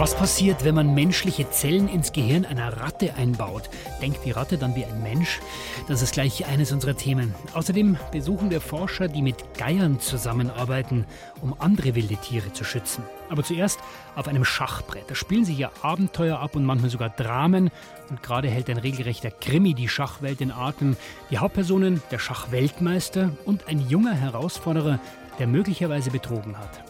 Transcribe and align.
Was 0.00 0.16
passiert, 0.16 0.64
wenn 0.64 0.74
man 0.74 0.94
menschliche 0.94 1.50
Zellen 1.50 1.86
ins 1.86 2.12
Gehirn 2.12 2.46
einer 2.46 2.80
Ratte 2.80 3.16
einbaut? 3.16 3.68
Denkt 4.00 4.24
die 4.24 4.30
Ratte 4.30 4.56
dann 4.56 4.74
wie 4.74 4.86
ein 4.86 5.02
Mensch? 5.02 5.40
Das 5.88 6.00
ist 6.00 6.14
gleich 6.14 6.46
eines 6.46 6.72
unserer 6.72 6.96
Themen. 6.96 7.34
Außerdem 7.52 7.98
besuchen 8.10 8.48
wir 8.48 8.62
Forscher, 8.62 9.08
die 9.08 9.20
mit 9.20 9.36
Geiern 9.58 10.00
zusammenarbeiten, 10.00 11.04
um 11.42 11.54
andere 11.58 11.94
wilde 11.96 12.16
Tiere 12.16 12.50
zu 12.54 12.64
schützen. 12.64 13.04
Aber 13.28 13.44
zuerst 13.44 13.78
auf 14.16 14.26
einem 14.26 14.46
Schachbrett. 14.46 15.04
Da 15.08 15.14
spielen 15.14 15.44
sich 15.44 15.58
ja 15.58 15.70
Abenteuer 15.82 16.38
ab 16.38 16.56
und 16.56 16.64
manchmal 16.64 16.90
sogar 16.90 17.10
Dramen. 17.10 17.70
Und 18.08 18.22
gerade 18.22 18.48
hält 18.48 18.70
ein 18.70 18.78
regelrechter 18.78 19.30
Krimi 19.30 19.74
die 19.74 19.88
Schachwelt 19.90 20.40
in 20.40 20.50
Atem. 20.50 20.96
Die 21.30 21.36
Hauptpersonen, 21.36 22.02
der 22.10 22.18
Schachweltmeister 22.18 23.32
und 23.44 23.68
ein 23.68 23.86
junger 23.86 24.14
Herausforderer, 24.14 24.98
der 25.38 25.46
möglicherweise 25.46 26.10
betrogen 26.10 26.56
hat. 26.56 26.89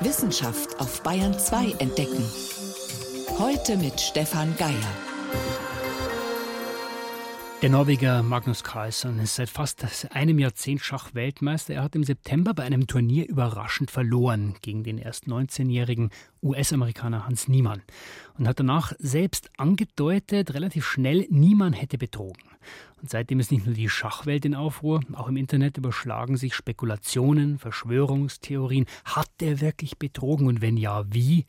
Wissenschaft 0.00 0.80
auf 0.80 1.02
Bayern 1.02 1.38
2 1.38 1.74
entdecken. 1.78 2.24
Heute 3.38 3.76
mit 3.76 4.00
Stefan 4.00 4.56
Geier. 4.56 4.72
Der 7.62 7.68
Norweger 7.68 8.22
Magnus 8.22 8.64
Carlsson 8.64 9.18
ist 9.18 9.34
seit 9.34 9.50
fast 9.50 9.84
einem 10.14 10.38
Jahrzehnt 10.38 10.80
Schachweltmeister. 10.80 11.74
Er 11.74 11.82
hat 11.82 11.94
im 11.94 12.04
September 12.04 12.54
bei 12.54 12.62
einem 12.62 12.86
Turnier 12.86 13.28
überraschend 13.28 13.90
verloren 13.90 14.54
gegen 14.62 14.82
den 14.82 14.96
erst 14.96 15.26
19-jährigen 15.26 16.08
US-Amerikaner 16.42 17.26
Hans 17.26 17.48
Niemann 17.48 17.82
und 18.38 18.48
hat 18.48 18.60
danach 18.60 18.94
selbst 18.98 19.50
angedeutet, 19.58 20.54
relativ 20.54 20.86
schnell, 20.86 21.26
Niemann 21.28 21.74
hätte 21.74 21.98
betrogen. 21.98 22.40
Und 23.02 23.10
seitdem 23.10 23.40
ist 23.40 23.52
nicht 23.52 23.66
nur 23.66 23.74
die 23.74 23.90
Schachwelt 23.90 24.46
in 24.46 24.54
Aufruhr, 24.54 25.02
auch 25.12 25.28
im 25.28 25.36
Internet 25.36 25.76
überschlagen 25.76 26.38
sich 26.38 26.54
Spekulationen, 26.54 27.58
Verschwörungstheorien. 27.58 28.86
Hat 29.04 29.30
er 29.42 29.60
wirklich 29.60 29.98
betrogen 29.98 30.46
und 30.46 30.62
wenn 30.62 30.78
ja, 30.78 31.04
wie? 31.12 31.44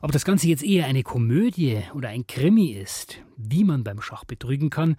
Ob 0.00 0.12
das 0.12 0.24
Ganze 0.24 0.46
jetzt 0.46 0.62
eher 0.62 0.86
eine 0.86 1.02
Komödie 1.02 1.82
oder 1.92 2.08
ein 2.08 2.26
Krimi 2.26 2.68
ist, 2.68 3.18
wie 3.36 3.64
man 3.64 3.84
beim 3.84 4.00
Schach 4.00 4.24
betrügen 4.24 4.70
kann 4.70 4.96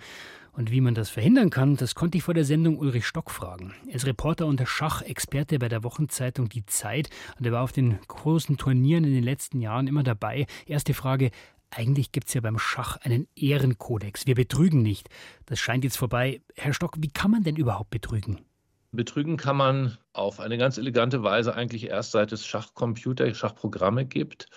und 0.54 0.72
wie 0.72 0.82
man 0.82 0.96
das 0.96 1.10
verhindern 1.10 1.50
kann, 1.50 1.78
das 1.78 1.96
konnte 1.96 2.18
ich 2.18 2.24
vor 2.24 2.34
der 2.34 2.46
Sendung 2.46 2.78
Ulrich 2.78 3.06
Stock 3.06 3.32
fragen. 3.32 3.74
Er 3.88 3.96
ist 3.96 4.06
Reporter 4.06 4.46
und 4.46 4.62
Schachexperte 4.66 5.60
bei 5.60 5.70
der 5.70 5.84
Wochenzeitung 5.84 6.50
Die 6.50 6.66
Zeit 6.66 7.10
und 7.40 7.46
er 7.46 7.52
war 7.52 7.64
auf 7.64 7.72
den 7.72 8.00
großen 8.08 8.58
Turnieren 8.58 9.04
in 9.04 9.14
den 9.14 9.24
letzten 9.24 9.62
Jahren 9.62 9.88
immer 9.88 10.04
dabei. 10.04 10.46
Erste 10.66 10.94
Frage, 10.94 11.32
eigentlich 11.70 12.12
gibt 12.12 12.28
es 12.28 12.34
ja 12.34 12.42
beim 12.42 12.60
Schach 12.60 12.98
einen 12.98 13.28
Ehrenkodex. 13.36 14.28
Wir 14.28 14.36
betrügen 14.36 14.82
nicht. 14.82 15.10
Das 15.46 15.60
scheint 15.60 15.84
jetzt 15.84 15.98
vorbei. 15.98 16.42
Herr 16.56 16.74
Stock, 16.74 16.96
wie 17.00 17.10
kann 17.10 17.32
man 17.32 17.44
denn 17.44 17.56
überhaupt 17.56 17.90
betrügen? 17.90 18.42
Betrügen 18.92 19.38
kann 19.38 19.56
man 19.56 19.98
auf 20.12 20.42
eine 20.42 20.58
ganz 20.58 20.78
elegante 20.78 21.24
Weise 21.24 21.56
eigentlich 21.56 21.88
erst 21.88 22.12
seit 22.12 22.34
es 22.34 22.46
Schachcomputer, 22.46 23.34
Schachprogramme 23.34 24.06
gibt 24.06 24.48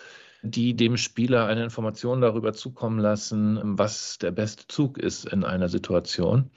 die 0.45 0.77
dem 0.77 0.99
Spieler 0.99 1.47
eine 1.47 1.65
Information 1.65 2.21
darüber 2.21 2.53
zukommen 2.53 2.99
lassen, 2.99 3.59
was 3.63 4.19
der 4.19 4.31
beste 4.31 4.67
Zug 4.69 4.99
ist 4.99 5.25
in 5.25 5.43
einer 5.43 5.69
Situation. 5.69 6.51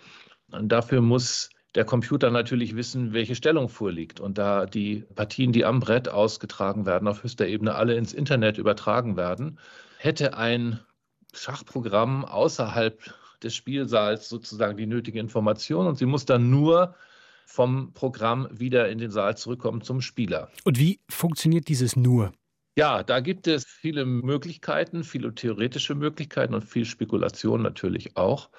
Und 0.52 0.70
dafür 0.70 1.00
muss 1.02 1.50
der 1.74 1.86
Computer 1.86 2.30
natürlich 2.30 2.76
wissen, 2.76 3.14
welche 3.14 3.36
Stellung 3.36 3.70
vorliegt. 3.70 4.20
Und 4.20 4.38
da 4.38 4.66
die 4.66 5.06
Partien, 5.16 5.54
die 5.54 5.64
am 5.64 5.80
Brett 5.80 6.10
ausgetragen 6.10 6.86
werden, 6.86 7.08
auf 7.08 7.24
höchster 7.24 7.48
Ebene 7.48 7.76
alle 7.76 7.96
ins 7.96 8.14
Internet 8.14 8.58
übertragen 8.58 9.16
werden, 9.16 9.58
hätte 9.98 10.36
ein 10.38 10.82
Schachprogramm 11.34 12.26
außerhalb 12.26 13.00
des 13.42 13.56
Spielsaals 13.56 14.28
sozusagen 14.28 14.76
die 14.76 14.88
nötige 14.88 15.20
Information 15.20 15.88
und 15.88 15.98
sie 15.98 16.08
muss 16.08 16.26
dann 16.26 16.50
nur 16.50 16.96
vom 17.46 17.94
Programm 17.94 18.50
wieder 18.52 18.90
in 18.90 18.98
den 18.98 19.12
Saal 19.12 19.38
zurückkommen 19.38 19.82
zum 19.82 20.02
Spieler. 20.02 20.50
Und 20.66 20.78
wie 20.78 21.00
funktioniert 21.08 21.70
dieses 21.70 21.96
nur? 21.96 22.34
Ja, 22.78 23.02
da 23.02 23.22
gibt 23.22 23.48
es 23.48 23.66
viele 23.66 24.06
Möglichkeiten, 24.06 25.04
viele 25.04 25.34
theoretische 25.34 25.96
Möglichkeiten 25.96 26.54
und 26.54 26.62
viel 26.64 26.86
Spekulation 26.86 27.64
natürlich 27.64 28.16
auch. 28.18 28.52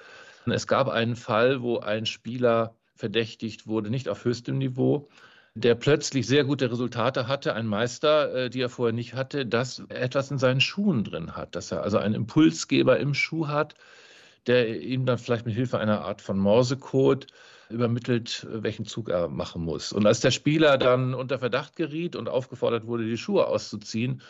Es 0.45 0.67
gab 0.67 0.89
einen 0.89 1.15
Fall, 1.15 1.61
wo 1.61 1.79
ein 1.79 2.05
Spieler 2.05 2.75
verdächtigt 2.95 3.65
wurde, 3.65 3.89
nicht 3.89 4.09
auf 4.09 4.25
höchstem 4.25 4.57
Niveau, 4.57 5.07
der 5.53 5.75
plötzlich 5.75 6.27
sehr 6.27 6.43
gute 6.43 6.69
Resultate 6.69 7.29
hatte, 7.29 7.53
ein 7.53 7.65
Meister, 7.65 8.33
äh, 8.33 8.49
die 8.49 8.59
er 8.61 8.67
vorher 8.69 8.93
nicht 8.93 9.13
hatte, 9.13 9.45
dass 9.45 9.79
etwas 9.87 10.31
in 10.31 10.37
seinen 10.37 10.59
Schuhen 10.59 11.05
drin 11.05 11.37
hat, 11.37 11.55
dass 11.55 11.71
er 11.71 11.83
also 11.83 11.97
einen 11.97 12.15
Impulsgeber 12.15 12.99
im 12.99 13.13
Schuh 13.13 13.47
hat, 13.47 13.75
der 14.47 14.81
ihm 14.81 15.05
dann 15.05 15.17
vielleicht 15.17 15.45
mit 15.45 15.55
Hilfe 15.55 15.79
einer 15.79 16.01
Art 16.01 16.21
von 16.21 16.37
Morsecode 16.37 17.27
übermittelt, 17.69 18.47
welchen 18.49 18.85
Zug 18.85 19.09
er 19.09 19.27
machen 19.29 19.63
muss. 19.63 19.93
Und 19.93 20.05
als 20.05 20.19
der 20.19 20.31
Spieler 20.31 20.77
dann 20.77 21.13
unter 21.13 21.39
Verdacht 21.39 21.75
geriet 21.75 22.15
und 22.15 22.27
aufgefordert 22.27 22.87
wurde, 22.87 23.05
die 23.05 23.17
Schuhe 23.17 23.47
auszuziehen, 23.47 24.21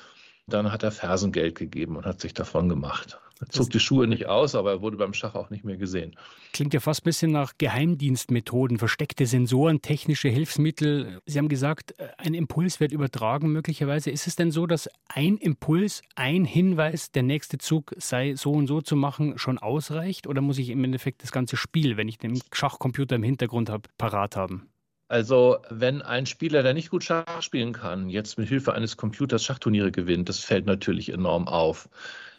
dann 0.53 0.71
hat 0.71 0.83
er 0.83 0.91
Fersengeld 0.91 1.55
gegeben 1.55 1.95
und 1.97 2.05
hat 2.05 2.19
sich 2.21 2.33
davon 2.33 2.69
gemacht. 2.69 3.19
Er 3.41 3.47
zog 3.47 3.69
die 3.69 3.79
Schuhe 3.79 4.05
nicht 4.05 4.25
aus, 4.25 4.53
aber 4.53 4.71
er 4.71 4.81
wurde 4.81 4.97
beim 4.97 5.13
Schach 5.13 5.33
auch 5.33 5.49
nicht 5.49 5.63
mehr 5.63 5.77
gesehen. 5.77 6.17
Klingt 6.51 6.73
ja 6.73 6.81
fast 6.81 7.01
ein 7.01 7.05
bisschen 7.05 7.31
nach 7.31 7.53
Geheimdienstmethoden, 7.57 8.77
versteckte 8.77 9.25
Sensoren, 9.25 9.81
technische 9.81 10.27
Hilfsmittel. 10.27 11.21
Sie 11.25 11.37
haben 11.37 11.47
gesagt, 11.47 11.93
ein 12.17 12.33
Impuls 12.33 12.81
wird 12.81 12.91
übertragen 12.91 13.49
möglicherweise. 13.49 14.11
Ist 14.11 14.27
es 14.27 14.35
denn 14.35 14.51
so, 14.51 14.67
dass 14.67 14.89
ein 15.07 15.37
Impuls, 15.37 16.01
ein 16.15 16.43
Hinweis, 16.43 17.11
der 17.11 17.23
nächste 17.23 17.59
Zug 17.59 17.93
sei 17.97 18.35
so 18.35 18.51
und 18.51 18.67
so 18.67 18.81
zu 18.81 18.97
machen, 18.97 19.37
schon 19.37 19.57
ausreicht? 19.57 20.27
Oder 20.27 20.41
muss 20.41 20.57
ich 20.57 20.69
im 20.69 20.83
Endeffekt 20.83 21.23
das 21.23 21.31
ganze 21.31 21.55
Spiel, 21.55 21.95
wenn 21.95 22.09
ich 22.09 22.17
den 22.17 22.41
Schachcomputer 22.51 23.16
im 23.16 23.23
Hintergrund 23.23 23.69
habe, 23.69 23.83
parat 23.97 24.35
haben? 24.35 24.69
Also, 25.09 25.58
wenn 25.72 26.03
ein 26.03 26.28
Spieler, 26.28 26.62
der 26.62 26.75
nicht 26.75 26.92
gut 26.92 27.03
Schach 27.03 27.42
spielen 27.42 27.74
kann, 27.74 28.09
jetzt 28.09 28.38
mit 28.38 28.47
Hilfe 28.47 28.74
eines 28.74 28.96
Computers 28.96 29.44
Schachturniere 29.44 29.92
gewinnt, 29.92 30.30
das 30.30 30.40
fällt 30.40 30.68
natürlich 30.68 31.09
enorm 31.09 31.47
auf. 31.47 31.90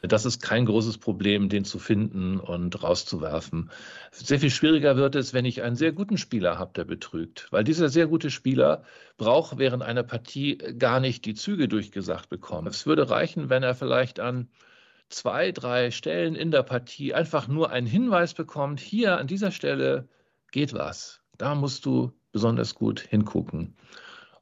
Das 0.03 0.25
ist 0.25 0.41
kein 0.41 0.67
großes 0.67 0.99
Problem, 0.99 1.49
den 1.49 1.65
zu 1.65 1.81
finden 1.81 2.39
und 2.39 2.81
rauszuwerfen. 2.81 3.73
Sehr 4.13 4.39
viel 4.39 4.51
schwieriger 4.51 4.97
wird 4.97 5.17
es, 5.17 5.35
wenn 5.35 5.47
ich 5.47 5.63
einen 5.63 5.75
sehr 5.75 5.91
guten 5.91 6.17
Spieler 6.17 6.61
habe, 6.61 6.71
der 6.75 6.85
betrügt. 6.85 7.49
Weil 7.51 7.65
dieser 7.65 7.89
sehr 7.89 8.07
gute 8.07 8.31
Spieler 8.31 8.85
braucht 9.17 9.59
während 9.59 9.83
einer 9.83 10.05
Partie 10.05 10.57
gar 10.57 11.01
nicht 11.01 11.25
die 11.25 11.35
Züge 11.35 11.67
durchgesagt 11.67 12.29
bekommen. 12.29 12.69
Es 12.69 12.87
würde 12.87 13.11
reichen, 13.11 13.51
wenn 13.51 13.65
er 13.65 13.75
vielleicht 13.75 14.21
an 14.21 14.49
zwei, 15.09 15.51
drei 15.51 15.91
Stellen 15.91 16.37
in 16.37 16.53
der 16.53 16.63
Partie 16.63 17.15
einfach 17.15 17.49
nur 17.49 17.71
einen 17.71 17.89
Hinweis 17.89 18.33
bekommt, 18.33 18.79
hier 18.79 19.19
an 19.19 19.27
dieser 19.27 19.51
Stelle 19.51 20.09
geht 20.53 20.73
was. 20.73 21.21
Da 21.37 21.57
musst 21.57 21.85
du 21.85 22.13
besonders 22.33 22.75
gut 22.75 23.01
hingucken. 23.01 23.75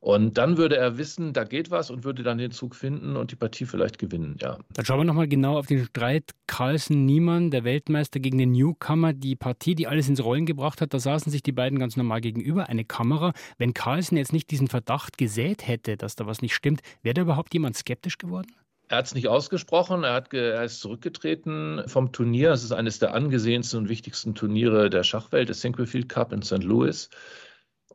Und 0.00 0.38
dann 0.38 0.56
würde 0.58 0.76
er 0.76 0.96
wissen, 0.96 1.32
da 1.32 1.42
geht 1.42 1.72
was 1.72 1.90
und 1.90 2.04
würde 2.04 2.22
dann 2.22 2.38
den 2.38 2.52
Zug 2.52 2.76
finden 2.76 3.16
und 3.16 3.32
die 3.32 3.36
Partie 3.36 3.66
vielleicht 3.66 3.98
gewinnen, 3.98 4.36
ja. 4.40 4.58
Dann 4.72 4.84
schauen 4.84 5.00
wir 5.00 5.04
nochmal 5.04 5.26
genau 5.26 5.58
auf 5.58 5.66
den 5.66 5.84
Streit 5.84 6.30
Carlsen-Niemann, 6.46 7.50
der 7.50 7.64
Weltmeister 7.64 8.20
gegen 8.20 8.38
den 8.38 8.52
Newcomer. 8.52 9.12
Die 9.12 9.34
Partie, 9.34 9.74
die 9.74 9.88
alles 9.88 10.08
ins 10.08 10.22
Rollen 10.22 10.46
gebracht 10.46 10.80
hat, 10.80 10.94
da 10.94 11.00
saßen 11.00 11.32
sich 11.32 11.42
die 11.42 11.52
beiden 11.52 11.80
ganz 11.80 11.96
normal 11.96 12.20
gegenüber, 12.20 12.68
eine 12.68 12.84
Kamera. 12.84 13.32
Wenn 13.58 13.74
Carlsen 13.74 14.16
jetzt 14.16 14.32
nicht 14.32 14.52
diesen 14.52 14.68
Verdacht 14.68 15.18
gesät 15.18 15.66
hätte, 15.66 15.96
dass 15.96 16.14
da 16.14 16.26
was 16.26 16.42
nicht 16.42 16.54
stimmt, 16.54 16.82
wäre 17.02 17.14
da 17.14 17.22
überhaupt 17.22 17.52
jemand 17.52 17.76
skeptisch 17.76 18.18
geworden? 18.18 18.52
Er 18.90 18.98
hat 18.98 19.06
es 19.06 19.14
nicht 19.14 19.28
ausgesprochen, 19.28 20.04
er, 20.04 20.14
hat 20.14 20.32
er 20.32 20.64
ist 20.64 20.80
zurückgetreten 20.80 21.82
vom 21.88 22.12
Turnier. 22.12 22.52
Es 22.52 22.62
ist 22.62 22.72
eines 22.72 23.00
der 23.00 23.14
angesehensten 23.14 23.80
und 23.80 23.88
wichtigsten 23.88 24.34
Turniere 24.34 24.88
der 24.90 25.02
Schachwelt, 25.02 25.48
der 25.48 25.56
Sinquefield 25.56 26.08
Cup 26.08 26.32
in 26.32 26.42
St. 26.42 26.62
Louis. 26.62 27.10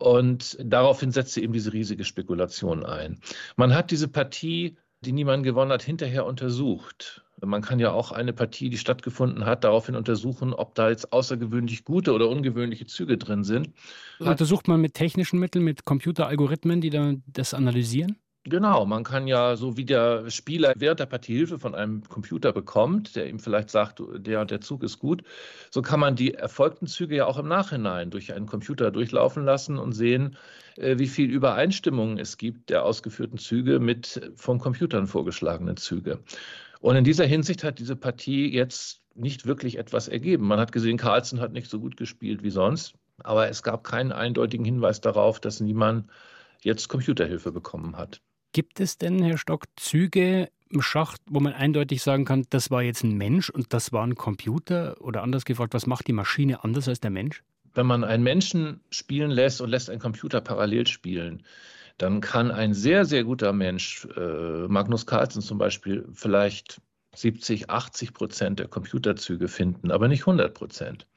Und 0.03 0.57
daraufhin 0.59 1.11
setzte 1.11 1.39
eben 1.39 1.53
diese 1.53 1.71
riesige 1.71 2.03
Spekulation 2.03 2.85
ein. 2.85 3.21
Man 3.55 3.73
hat 3.73 3.89
diese 3.89 4.09
Partie, 4.09 4.75
die 4.99 5.13
niemand 5.13 5.45
gewonnen 5.45 5.71
hat, 5.71 5.81
hinterher 5.81 6.25
untersucht. 6.25 7.23
Man 7.39 7.61
kann 7.61 7.79
ja 7.79 7.93
auch 7.93 8.11
eine 8.11 8.33
Partie, 8.33 8.69
die 8.69 8.77
stattgefunden 8.77 9.45
hat, 9.45 9.63
daraufhin 9.63 9.95
untersuchen, 9.95 10.53
ob 10.53 10.75
da 10.75 10.89
jetzt 10.89 11.13
außergewöhnlich 11.13 11.85
gute 11.85 12.11
oder 12.11 12.27
ungewöhnliche 12.27 12.85
Züge 12.85 13.17
drin 13.17 13.45
sind. 13.45 13.69
Untersucht 14.19 14.67
man 14.67 14.81
mit 14.81 14.93
technischen 14.93 15.39
Mitteln, 15.39 15.63
mit 15.63 15.85
Computeralgorithmen, 15.85 16.81
die 16.81 16.89
da 16.89 17.13
das 17.27 17.53
analysieren? 17.53 18.17
Genau, 18.45 18.85
man 18.85 19.05
kann 19.05 19.25
ja, 19.27 19.55
so 19.55 19.77
wie 19.77 19.85
der 19.85 20.29
Spieler 20.29 20.73
während 20.75 20.99
der 20.99 21.05
Partie 21.05 21.33
Hilfe 21.33 21.59
von 21.59 21.73
einem 21.73 22.03
Computer 22.09 22.51
bekommt, 22.51 23.15
der 23.15 23.29
ihm 23.29 23.39
vielleicht 23.39 23.69
sagt, 23.69 24.01
der 24.17 24.43
der 24.43 24.59
Zug 24.59 24.83
ist 24.83 24.99
gut, 24.99 25.23
so 25.71 25.81
kann 25.81 26.01
man 26.01 26.17
die 26.17 26.33
erfolgten 26.33 26.87
Züge 26.87 27.15
ja 27.15 27.25
auch 27.25 27.37
im 27.37 27.47
Nachhinein 27.47 28.09
durch 28.11 28.33
einen 28.33 28.45
Computer 28.45 28.91
durchlaufen 28.91 29.45
lassen 29.45 29.77
und 29.79 29.93
sehen, 29.93 30.35
äh, 30.75 30.97
wie 30.99 31.07
viel 31.07 31.31
Übereinstimmung 31.31 32.17
es 32.17 32.37
gibt 32.37 32.69
der 32.69 32.83
ausgeführten 32.83 33.37
Züge 33.37 33.79
mit 33.79 34.29
von 34.35 34.59
Computern 34.59 35.07
vorgeschlagenen 35.07 35.77
Züge. 35.77 36.19
Und 36.81 36.97
in 36.97 37.05
dieser 37.05 37.25
Hinsicht 37.25 37.63
hat 37.63 37.79
diese 37.79 37.95
Partie 37.95 38.53
jetzt 38.53 39.01
nicht 39.15 39.45
wirklich 39.45 39.77
etwas 39.77 40.09
ergeben. 40.09 40.45
Man 40.47 40.59
hat 40.59 40.73
gesehen, 40.73 40.97
Carlsen 40.97 41.39
hat 41.39 41.53
nicht 41.53 41.69
so 41.69 41.79
gut 41.79 41.95
gespielt 41.95 42.43
wie 42.43 42.49
sonst, 42.49 42.95
aber 43.23 43.47
es 43.47 43.63
gab 43.63 43.85
keinen 43.85 44.11
eindeutigen 44.11 44.65
Hinweis 44.65 44.99
darauf, 44.99 45.39
dass 45.39 45.61
niemand 45.61 46.09
jetzt 46.61 46.89
Computerhilfe 46.89 47.53
bekommen 47.53 47.95
hat. 47.97 48.21
Gibt 48.53 48.79
es 48.79 48.99
denn, 48.99 49.23
Herr 49.23 49.39
Stock, 49.39 49.65
Züge 49.77 50.47
im 50.69 50.83
Schacht, 50.83 51.21
wo 51.25 51.39
man 51.39 51.53
eindeutig 51.53 52.03
sagen 52.03 52.23
kann, 52.23 52.45
das 52.51 52.69
war 52.69 52.83
jetzt 52.83 53.03
ein 53.03 53.17
Mensch 53.17 53.49
und 53.49 53.73
das 53.73 53.91
war 53.91 54.05
ein 54.05 54.13
Computer? 54.13 54.95
Oder 55.01 55.23
anders 55.23 55.43
gefragt, 55.43 55.73
was 55.73 55.87
macht 55.87 56.07
die 56.07 56.13
Maschine 56.13 56.63
anders 56.63 56.87
als 56.87 56.99
der 56.99 57.09
Mensch? 57.09 57.43
Wenn 57.73 57.87
man 57.87 58.03
einen 58.03 58.21
Menschen 58.21 58.81
spielen 58.91 59.31
lässt 59.31 59.59
und 59.59 59.71
lässt 59.71 59.89
einen 59.89 59.99
Computer 59.99 60.39
parallel 60.39 60.85
spielen, 60.85 61.41
dann 61.97 62.21
kann 62.21 62.51
ein 62.51 62.75
sehr, 62.75 63.05
sehr 63.05 63.23
guter 63.23 63.53
Mensch, 63.53 64.07
äh, 64.15 64.67
Magnus 64.67 65.07
Carlsen 65.07 65.41
zum 65.41 65.57
Beispiel, 65.57 66.07
vielleicht 66.13 66.79
70, 67.15 67.71
80 67.71 68.13
Prozent 68.13 68.59
der 68.59 68.67
Computerzüge 68.67 69.47
finden, 69.47 69.89
aber 69.89 70.07
nicht 70.07 70.21
100 70.21 70.53
Prozent. 70.53 71.07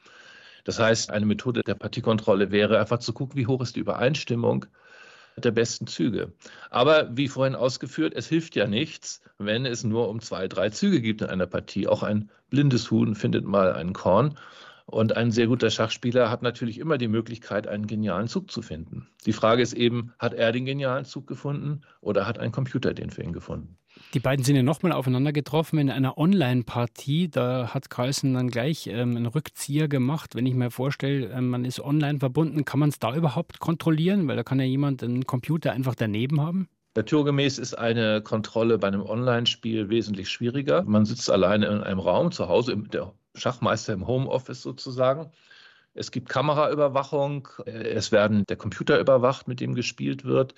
Das 0.65 0.79
heißt, 0.79 1.11
eine 1.11 1.27
Methode 1.27 1.61
der 1.67 1.75
Partiekontrolle 1.75 2.51
wäre 2.51 2.81
einfach 2.81 2.99
zu 2.99 3.13
gucken, 3.13 3.37
wie 3.37 3.47
hoch 3.47 3.61
ist 3.61 3.77
die 3.77 3.81
Übereinstimmung 3.81 4.65
der 5.37 5.51
besten 5.51 5.87
Züge. 5.87 6.33
Aber 6.71 7.17
wie 7.17 7.29
vorhin 7.29 7.55
ausgeführt, 7.55 8.15
es 8.15 8.27
hilft 8.27 8.57
ja 8.57 8.67
nichts, 8.67 9.23
wenn 9.39 9.67
es 9.67 9.85
nur 9.85 10.09
um 10.09 10.21
zwei, 10.21 10.49
drei 10.49 10.71
Züge 10.71 11.01
gibt 11.01 11.21
in 11.21 11.29
einer 11.29 11.47
Partie. 11.47 11.89
Auch 11.89 12.03
ein 12.03 12.31
blindes 12.49 12.91
Huhn 12.91 13.15
findet 13.15 13.45
mal 13.45 13.73
einen 13.73 13.93
Korn. 13.93 14.39
Und 14.87 15.17
ein 15.17 15.33
sehr 15.33 15.49
guter 15.49 15.69
Schachspieler 15.69 16.31
hat 16.31 16.43
natürlich 16.43 16.79
immer 16.79 16.97
die 16.97 17.09
Möglichkeit, 17.09 17.67
einen 17.67 17.89
genialen 17.89 18.29
Zug 18.29 18.53
zu 18.53 18.63
finden. 18.63 19.09
Die 19.27 19.33
Frage 19.33 19.61
ist 19.61 19.73
eben, 19.73 20.13
hat 20.19 20.33
er 20.33 20.53
den 20.53 20.65
genialen 20.65 21.05
Zug 21.05 21.27
gefunden 21.27 21.81
oder 22.01 22.27
hat 22.27 22.39
ein 22.39 22.53
Computer 22.53 22.95
den 22.95 23.11
für 23.11 23.23
ihn 23.23 23.33
gefunden? 23.33 23.77
Die 24.15 24.21
beiden 24.21 24.45
sind 24.45 24.57
ja 24.57 24.63
nochmal 24.63 24.93
aufeinander 24.93 25.33
getroffen 25.33 25.79
in 25.79 25.91
einer 25.91 26.17
Online-Partie. 26.17 27.29
Da 27.29 27.75
hat 27.75 27.91
Carlsen 27.91 28.35
dann 28.35 28.49
gleich 28.49 28.87
ähm, 28.87 29.17
einen 29.17 29.27
Rückzieher 29.27 29.89
gemacht. 29.89 30.35
Wenn 30.35 30.47
ich 30.47 30.55
mir 30.55 30.71
vorstelle, 30.71 31.29
äh, 31.29 31.41
man 31.41 31.65
ist 31.65 31.81
online 31.81 32.19
verbunden, 32.19 32.65
kann 32.65 32.81
man 32.81 32.89
es 32.89 32.99
da 32.99 33.15
überhaupt 33.15 33.61
kontrollieren? 33.61 34.29
Weil 34.29 34.37
da 34.37 34.43
kann 34.43 34.61
ja 34.61 34.65
jemand 34.65 35.03
einen 35.03 35.27
Computer 35.27 35.73
einfach 35.73 35.95
daneben 35.95 36.41
haben. 36.41 36.69
Naturgemäß 36.97 37.59
ist 37.59 37.75
eine 37.75 38.23
Kontrolle 38.23 38.79
bei 38.79 38.89
einem 38.89 39.03
Online-Spiel 39.03 39.91
wesentlich 39.91 40.31
schwieriger. 40.31 40.83
Man 40.85 41.05
sitzt 41.05 41.31
alleine 41.31 41.67
in 41.67 41.83
einem 41.83 42.01
Raum 42.01 42.33
zu 42.33 42.49
Hause, 42.49 42.75
der 42.77 43.13
Schachmeister 43.35 43.93
im 43.93 44.07
Homeoffice 44.07 44.63
sozusagen. 44.63 45.31
Es 45.97 46.11
gibt 46.11 46.29
Kameraüberwachung, 46.29 47.49
es 47.65 48.13
werden 48.13 48.45
der 48.47 48.57
Computer 48.57 49.01
überwacht, 49.01 49.49
mit 49.49 49.61
dem 49.61 49.75
gespielt 49.75 50.25
wird. 50.25 50.55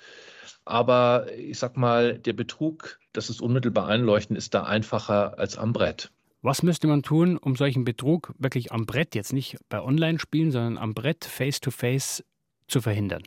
Aber 0.65 1.27
ich 1.35 1.57
sag 1.57 1.77
mal, 1.77 2.19
der 2.19 2.33
Betrug, 2.33 2.99
das 3.13 3.29
ist 3.29 3.41
unmittelbar 3.41 3.87
einleuchten, 3.87 4.35
ist 4.35 4.53
da 4.53 4.63
einfacher 4.63 5.39
als 5.39 5.57
am 5.57 5.73
Brett. 5.73 6.11
Was 6.41 6.61
müsste 6.61 6.87
man 6.87 7.03
tun, 7.03 7.37
um 7.37 7.55
solchen 7.55 7.83
Betrug 7.85 8.33
wirklich 8.37 8.71
am 8.71 8.85
Brett, 8.85 9.15
jetzt 9.15 9.33
nicht 9.33 9.57
bei 9.69 9.81
Online-Spielen, 9.81 10.51
sondern 10.51 10.77
am 10.77 10.93
Brett 10.93 11.25
face-to-face 11.25 12.21
-face 12.21 12.23
zu 12.67 12.81
verhindern? 12.81 13.23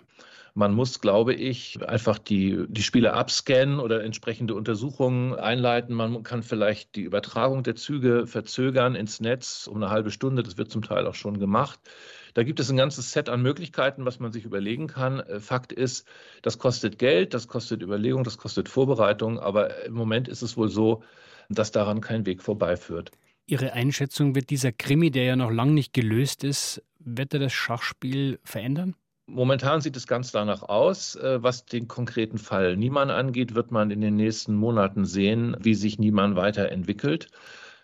Man 0.55 0.75
muss, 0.75 1.01
glaube 1.01 1.33
ich, 1.33 1.83
einfach 1.87 2.19
die, 2.19 2.67
die 2.69 2.83
Spiele 2.83 3.15
abscannen 3.15 3.81
oder 3.81 4.05
entsprechende 4.05 4.55
Untersuchungen 4.55 5.35
einleiten. 5.35 5.95
Man 5.95 6.23
kann 6.25 6.43
vielleicht 6.43 6.95
die 6.95 7.03
Übertragung 7.03 7.63
der 7.63 7.75
Züge 7.75 8.27
verzögern 8.27 8.95
ins 8.95 9.21
Netz 9.21 9.67
um 9.67 9.77
eine 9.77 9.91
halbe 9.91 10.11
Stunde. 10.11 10.43
Das 10.43 10.59
wird 10.59 10.71
zum 10.71 10.83
Teil 10.83 11.07
auch 11.07 11.15
schon 11.15 11.39
gemacht. 11.39 11.81
Da 12.35 12.43
gibt 12.43 12.61
es 12.61 12.71
ein 12.71 12.77
ganzes 12.77 13.13
Set 13.13 13.29
an 13.29 13.43
Möglichkeiten, 13.43 14.05
was 14.05 14.21
man 14.21 14.33
sich 14.33 14.45
überlegen 14.45 14.89
kann. 14.89 15.21
Äh, 15.21 15.41
Fakt 15.41 15.73
ist, 15.73 16.07
das 16.43 16.59
kostet 16.59 16.99
Geld, 16.99 17.33
das 17.35 17.49
kostet 17.49 17.83
Überlegung, 17.83 18.25
das 18.25 18.37
kostet 18.37 18.69
Vorbereitung. 18.69 19.39
Aber 19.39 19.85
im 19.85 19.95
Moment 19.95 20.29
ist 20.29 20.43
es 20.43 20.57
wohl 20.57 20.69
so, 20.69 21.03
dass 21.49 21.73
daran 21.73 22.01
kein 22.01 22.27
Weg 22.27 22.43
vorbeiführt. 22.43 23.11
Ihre 23.47 23.73
Einschätzung 23.73 24.35
wird 24.35 24.51
dieser 24.51 24.73
Krimi, 24.73 25.11
der 25.11 25.25
ja 25.25 25.37
noch 25.37 25.51
lange 25.51 25.73
nicht 25.73 25.93
gelöst 25.93 26.45
ist, 26.45 26.83
wird 26.99 27.35
er 27.35 27.41
das 27.41 27.53
Schachspiel 27.53 28.39
verändern? 28.45 28.95
Momentan 29.27 29.81
sieht 29.81 29.97
es 29.97 30.07
ganz 30.07 30.33
danach 30.33 30.63
aus. 30.63 31.15
Äh, 31.15 31.43
was 31.43 31.65
den 31.65 31.89
konkreten 31.89 32.39
Fall 32.39 32.77
Niemann 32.77 33.11
angeht, 33.11 33.55
wird 33.55 33.71
man 33.71 33.91
in 33.91 34.01
den 34.01 34.17
nächsten 34.17 34.55
Monaten 34.55 35.05
sehen, 35.05 35.57
wie 35.61 35.75
sich 35.75 35.99
Niemann 35.99 36.37
weiterentwickelt. 36.37 37.29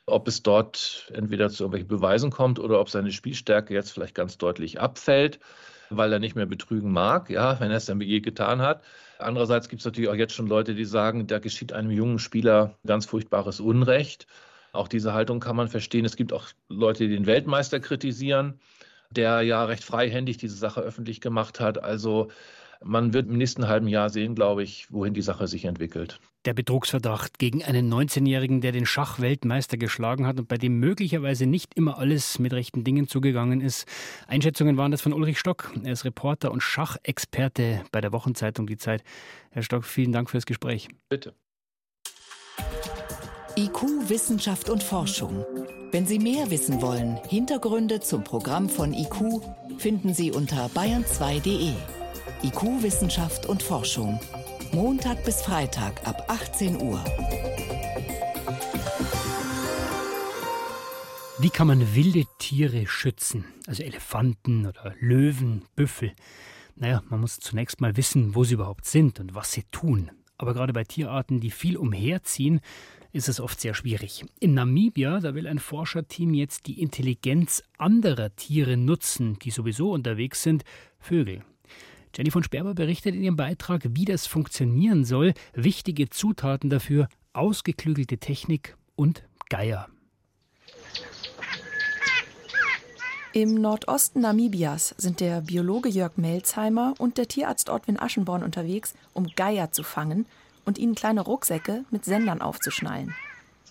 Ob 0.06 0.26
es 0.26 0.42
dort 0.42 1.10
entweder 1.14 1.48
zu 1.50 1.64
irgendwelchen 1.64 1.88
Beweisen 1.88 2.30
kommt 2.30 2.58
oder 2.58 2.80
ob 2.80 2.90
seine 2.90 3.12
Spielstärke 3.12 3.74
jetzt 3.74 3.92
vielleicht 3.92 4.14
ganz 4.14 4.38
deutlich 4.38 4.80
abfällt, 4.80 5.38
weil 5.90 6.12
er 6.12 6.18
nicht 6.18 6.34
mehr 6.34 6.46
betrügen 6.46 6.90
mag, 6.90 7.30
ja, 7.30 7.60
wenn 7.60 7.70
er 7.70 7.76
es 7.76 7.86
dann 7.86 8.00
je 8.00 8.20
getan 8.20 8.60
hat. 8.62 8.82
Andererseits 9.18 9.68
gibt 9.68 9.80
es 9.80 9.86
natürlich 9.86 10.10
auch 10.10 10.14
jetzt 10.14 10.34
schon 10.34 10.46
Leute, 10.46 10.74
die 10.74 10.84
sagen, 10.86 11.26
da 11.26 11.38
geschieht 11.38 11.72
einem 11.72 11.90
jungen 11.90 12.18
Spieler 12.18 12.78
ganz 12.86 13.06
furchtbares 13.06 13.60
Unrecht. 13.60 14.26
Auch 14.72 14.88
diese 14.88 15.12
Haltung 15.12 15.40
kann 15.40 15.56
man 15.56 15.68
verstehen. 15.68 16.04
Es 16.04 16.16
gibt 16.16 16.32
auch 16.32 16.46
Leute, 16.68 17.06
die 17.06 17.14
den 17.14 17.26
Weltmeister 17.26 17.80
kritisieren 17.80 18.60
der 19.10 19.42
ja 19.42 19.64
recht 19.64 19.84
freihändig 19.84 20.38
diese 20.38 20.56
Sache 20.56 20.80
öffentlich 20.80 21.20
gemacht 21.20 21.60
hat. 21.60 21.82
Also 21.82 22.28
man 22.82 23.12
wird 23.12 23.28
im 23.28 23.38
nächsten 23.38 23.68
halben 23.68 23.88
Jahr 23.88 24.10
sehen, 24.10 24.34
glaube 24.34 24.62
ich, 24.62 24.92
wohin 24.92 25.14
die 25.14 25.22
Sache 25.22 25.48
sich 25.48 25.64
entwickelt. 25.64 26.20
Der 26.44 26.54
Betrugsverdacht 26.54 27.38
gegen 27.38 27.64
einen 27.64 27.92
19-Jährigen, 27.92 28.60
der 28.60 28.72
den 28.72 28.86
Schachweltmeister 28.86 29.76
geschlagen 29.76 30.26
hat 30.26 30.38
und 30.38 30.48
bei 30.48 30.56
dem 30.56 30.78
möglicherweise 30.78 31.46
nicht 31.46 31.74
immer 31.74 31.98
alles 31.98 32.38
mit 32.38 32.52
rechten 32.52 32.84
Dingen 32.84 33.08
zugegangen 33.08 33.60
ist. 33.60 33.86
Einschätzungen 34.28 34.76
waren 34.76 34.92
das 34.92 35.00
von 35.00 35.12
Ulrich 35.12 35.38
Stock. 35.38 35.72
Er 35.82 35.92
ist 35.92 36.04
Reporter 36.04 36.52
und 36.52 36.62
Schachexperte 36.62 37.82
bei 37.90 38.00
der 38.00 38.12
Wochenzeitung 38.12 38.66
Die 38.66 38.76
Zeit. 38.76 39.02
Herr 39.50 39.62
Stock, 39.62 39.84
vielen 39.84 40.12
Dank 40.12 40.30
fürs 40.30 40.46
Gespräch. 40.46 40.88
Bitte. 41.08 41.34
IQ, 43.58 44.08
Wissenschaft 44.08 44.70
und 44.70 44.84
Forschung. 44.84 45.44
Wenn 45.90 46.06
Sie 46.06 46.20
mehr 46.20 46.48
wissen 46.48 46.80
wollen, 46.80 47.18
Hintergründe 47.28 47.98
zum 47.98 48.22
Programm 48.22 48.68
von 48.68 48.94
IQ 48.94 49.42
finden 49.78 50.14
Sie 50.14 50.30
unter 50.30 50.66
bayern2.de. 50.66 51.72
IQ, 52.44 52.84
Wissenschaft 52.84 53.46
und 53.46 53.64
Forschung. 53.64 54.20
Montag 54.70 55.24
bis 55.24 55.42
Freitag 55.42 56.06
ab 56.06 56.26
18 56.28 56.80
Uhr. 56.80 57.04
Wie 61.40 61.50
kann 61.50 61.66
man 61.66 61.96
wilde 61.96 62.26
Tiere 62.38 62.86
schützen? 62.86 63.44
Also 63.66 63.82
Elefanten 63.82 64.66
oder 64.66 64.94
Löwen, 65.00 65.64
Büffel. 65.74 66.12
Naja, 66.76 67.02
man 67.08 67.20
muss 67.20 67.40
zunächst 67.40 67.80
mal 67.80 67.96
wissen, 67.96 68.36
wo 68.36 68.44
sie 68.44 68.54
überhaupt 68.54 68.86
sind 68.86 69.18
und 69.18 69.34
was 69.34 69.50
sie 69.50 69.64
tun. 69.72 70.12
Aber 70.36 70.54
gerade 70.54 70.72
bei 70.72 70.84
Tierarten, 70.84 71.40
die 71.40 71.50
viel 71.50 71.76
umherziehen, 71.76 72.60
ist 73.12 73.28
es 73.28 73.40
oft 73.40 73.60
sehr 73.60 73.74
schwierig. 73.74 74.24
In 74.38 74.54
Namibia, 74.54 75.20
da 75.20 75.34
will 75.34 75.46
ein 75.46 75.58
Forscherteam 75.58 76.34
jetzt 76.34 76.66
die 76.66 76.80
Intelligenz 76.80 77.62
anderer 77.78 78.34
Tiere 78.36 78.76
nutzen, 78.76 79.38
die 79.38 79.50
sowieso 79.50 79.92
unterwegs 79.92 80.42
sind, 80.42 80.64
Vögel. 80.98 81.42
Jenny 82.14 82.30
von 82.30 82.42
Sperber 82.42 82.74
berichtet 82.74 83.14
in 83.14 83.22
ihrem 83.22 83.36
Beitrag, 83.36 83.82
wie 83.90 84.04
das 84.04 84.26
funktionieren 84.26 85.04
soll. 85.04 85.34
Wichtige 85.54 86.10
Zutaten 86.10 86.70
dafür, 86.70 87.08
ausgeklügelte 87.32 88.18
Technik 88.18 88.76
und 88.96 89.22
Geier. 89.48 89.88
Im 93.34 93.54
Nordosten 93.54 94.22
Namibias 94.22 94.94
sind 94.96 95.20
der 95.20 95.42
Biologe 95.42 95.88
Jörg 95.88 96.16
Melzheimer 96.16 96.94
und 96.98 97.18
der 97.18 97.28
Tierarzt 97.28 97.68
Ortwin 97.70 98.00
Aschenborn 98.00 98.42
unterwegs, 98.42 98.94
um 99.12 99.28
Geier 99.36 99.70
zu 99.70 99.82
fangen 99.82 100.26
und 100.68 100.76
ihnen 100.76 100.94
kleine 100.94 101.22
Rucksäcke 101.22 101.86
mit 101.90 102.04
Sendern 102.04 102.42
aufzuschnallen. 102.42 103.14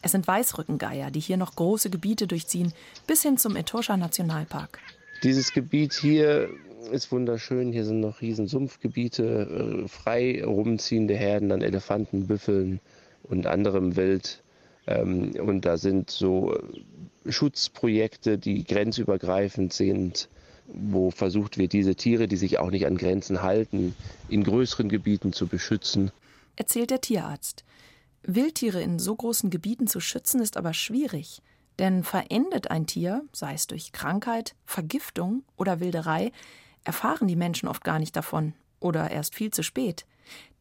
Es 0.01 0.13
sind 0.13 0.27
Weißrückengeier, 0.27 1.11
die 1.11 1.19
hier 1.19 1.37
noch 1.37 1.55
große 1.55 1.91
Gebiete 1.91 2.25
durchziehen, 2.25 2.73
bis 3.05 3.21
hin 3.21 3.37
zum 3.37 3.55
Etosha 3.55 3.95
Nationalpark. 3.97 4.79
Dieses 5.21 5.53
Gebiet 5.53 5.93
hier 5.93 6.49
ist 6.91 7.11
wunderschön. 7.11 7.71
Hier 7.71 7.85
sind 7.85 7.99
noch 7.99 8.21
riesen 8.21 8.47
Sumpfgebiete, 8.47 9.83
äh, 9.85 9.87
frei 9.87 10.43
rumziehende 10.43 11.13
Herden 11.13 11.51
an 11.51 11.61
Elefanten, 11.61 12.25
Büffeln 12.25 12.79
und 13.21 13.45
anderem 13.45 13.95
Wild. 13.95 14.41
Ähm, 14.87 15.33
und 15.39 15.65
da 15.65 15.77
sind 15.77 16.09
so 16.09 16.55
äh, 16.55 17.31
Schutzprojekte, 17.31 18.39
die 18.39 18.63
grenzübergreifend 18.63 19.71
sind, 19.71 20.29
wo 20.65 21.11
versucht 21.11 21.59
wird, 21.59 21.73
diese 21.73 21.93
Tiere, 21.93 22.27
die 22.27 22.37
sich 22.37 22.57
auch 22.57 22.71
nicht 22.71 22.87
an 22.87 22.97
Grenzen 22.97 23.43
halten, 23.43 23.95
in 24.29 24.43
größeren 24.43 24.89
Gebieten 24.89 25.31
zu 25.31 25.45
beschützen 25.45 26.11
erzählt 26.57 26.91
der 26.91 27.01
Tierarzt. 27.01 27.63
Wildtiere 28.23 28.81
in 28.81 28.99
so 28.99 29.15
großen 29.15 29.49
Gebieten 29.49 29.87
zu 29.87 30.01
schützen 30.01 30.41
ist 30.41 30.57
aber 30.57 30.73
schwierig, 30.73 31.41
denn 31.79 32.03
verendet 32.03 32.69
ein 32.69 32.85
Tier, 32.85 33.23
sei 33.31 33.53
es 33.53 33.67
durch 33.67 33.93
Krankheit, 33.93 34.55
Vergiftung 34.65 35.43
oder 35.55 35.79
Wilderei, 35.79 36.31
erfahren 36.83 37.27
die 37.27 37.35
Menschen 37.35 37.69
oft 37.69 37.83
gar 37.83 37.99
nicht 37.99 38.15
davon 38.15 38.53
oder 38.79 39.11
erst 39.11 39.35
viel 39.35 39.51
zu 39.51 39.63
spät. 39.63 40.05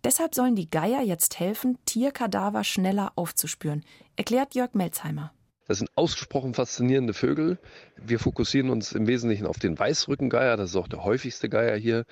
Deshalb 0.04 0.34
sollen 0.34 0.54
die 0.54 0.70
Geier 0.70 1.02
jetzt 1.02 1.40
helfen, 1.40 1.78
Tierkadaver 1.84 2.62
schneller 2.62 3.12
aufzuspüren, 3.16 3.84
erklärt 4.14 4.54
Jörg 4.54 4.74
Melzheimer. 4.74 5.32
Das 5.66 5.78
sind 5.78 5.90
ausgesprochen 5.96 6.54
faszinierende 6.54 7.12
Vögel. 7.12 7.58
Wir 7.96 8.20
fokussieren 8.20 8.70
uns 8.70 8.92
im 8.92 9.08
Wesentlichen 9.08 9.46
auf 9.46 9.58
den 9.58 9.76
Weißrückengeier, 9.76 10.56
das 10.56 10.70
ist 10.70 10.76
auch 10.76 10.86
der 10.86 11.02
häufigste 11.02 11.48
Geier 11.48 11.76
hier 11.76 12.04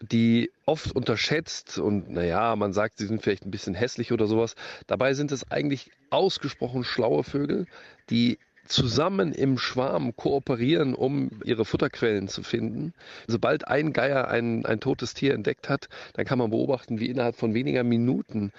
die 0.00 0.50
oft 0.66 0.92
unterschätzt 0.92 1.78
und 1.78 2.10
naja, 2.10 2.54
man 2.56 2.72
sagt, 2.72 2.98
sie 2.98 3.06
sind 3.06 3.22
vielleicht 3.22 3.46
ein 3.46 3.50
bisschen 3.50 3.74
hässlich 3.74 4.12
oder 4.12 4.26
sowas. 4.26 4.54
Dabei 4.86 5.14
sind 5.14 5.32
es 5.32 5.50
eigentlich 5.50 5.90
ausgesprochen 6.10 6.84
schlaue 6.84 7.24
Vögel, 7.24 7.66
die 8.10 8.38
zusammen 8.66 9.32
im 9.32 9.58
Schwarm 9.58 10.14
kooperieren, 10.16 10.94
um 10.94 11.30
ihre 11.44 11.64
Futterquellen 11.64 12.28
zu 12.28 12.42
finden. 12.42 12.94
Sobald 13.26 13.68
ein 13.68 13.92
Geier 13.92 14.28
ein, 14.28 14.66
ein 14.66 14.80
totes 14.80 15.14
Tier 15.14 15.34
entdeckt 15.34 15.68
hat, 15.68 15.88
dann 16.14 16.26
kann 16.26 16.38
man 16.38 16.50
beobachten, 16.50 16.98
wie 16.98 17.06
innerhalb 17.06 17.36
von 17.36 17.54
weniger 17.54 17.84
Minuten 17.84 18.52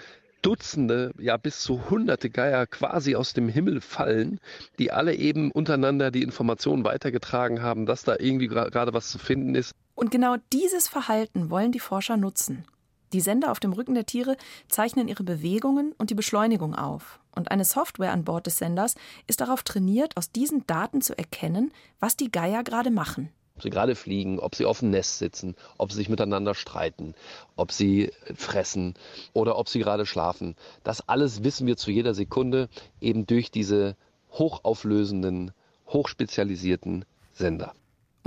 Dutzende, 0.43 1.11
ja 1.19 1.35
bis 1.35 1.59
zu 1.61 1.89
hunderte 1.89 2.29
Geier 2.29 2.67
quasi 2.67 3.15
aus 3.15 3.33
dem 3.33 3.49
Himmel 3.49 3.81
fallen, 3.81 4.39
die 4.79 4.91
alle 4.91 5.15
eben 5.15 5.51
untereinander 5.51 6.11
die 6.11 6.21
Informationen 6.21 6.83
weitergetragen 6.85 7.61
haben, 7.61 7.85
dass 7.85 8.03
da 8.03 8.15
irgendwie 8.17 8.47
gerade 8.47 8.93
was 8.93 9.09
zu 9.09 9.17
finden 9.17 9.55
ist. 9.55 9.75
Und 9.97 10.11
genau 10.11 10.35
dieses 10.53 10.87
Verhalten 10.87 11.49
wollen 11.49 11.71
die 11.71 11.79
Forscher 11.79 12.17
nutzen. 12.17 12.65
Die 13.13 13.19
Sender 13.19 13.51
auf 13.51 13.59
dem 13.59 13.73
Rücken 13.73 13.95
der 13.95 14.05
Tiere 14.05 14.37
zeichnen 14.67 15.07
ihre 15.07 15.23
Bewegungen 15.23 15.91
und 15.97 16.11
die 16.11 16.15
Beschleunigung 16.15 16.75
auf. 16.75 17.19
Und 17.35 17.49
eine 17.49 17.65
Software 17.65 18.11
an 18.11 18.23
Bord 18.23 18.45
des 18.45 18.59
Senders 18.59 18.93
ist 19.25 19.41
darauf 19.41 19.63
trainiert, 19.63 20.15
aus 20.15 20.31
diesen 20.31 20.67
Daten 20.67 21.01
zu 21.01 21.17
erkennen, 21.17 21.71
was 21.99 22.15
die 22.15 22.29
Geier 22.29 22.63
gerade 22.63 22.91
machen. 22.91 23.29
Ob 23.55 23.63
sie 23.63 23.71
gerade 23.71 23.95
fliegen, 23.95 24.39
ob 24.39 24.53
sie 24.53 24.65
auf 24.65 24.81
dem 24.81 24.91
Nest 24.91 25.17
sitzen, 25.17 25.55
ob 25.79 25.91
sie 25.91 25.97
sich 25.97 26.09
miteinander 26.09 26.53
streiten, 26.53 27.15
ob 27.55 27.71
sie 27.71 28.11
fressen 28.35 28.93
oder 29.33 29.57
ob 29.57 29.67
sie 29.67 29.79
gerade 29.79 30.05
schlafen. 30.05 30.55
Das 30.83 31.09
alles 31.09 31.43
wissen 31.43 31.65
wir 31.65 31.75
zu 31.75 31.89
jeder 31.89 32.13
Sekunde 32.13 32.69
eben 33.01 33.25
durch 33.25 33.49
diese 33.49 33.95
hochauflösenden, 34.33 35.53
hochspezialisierten 35.87 37.03
Sender. 37.33 37.73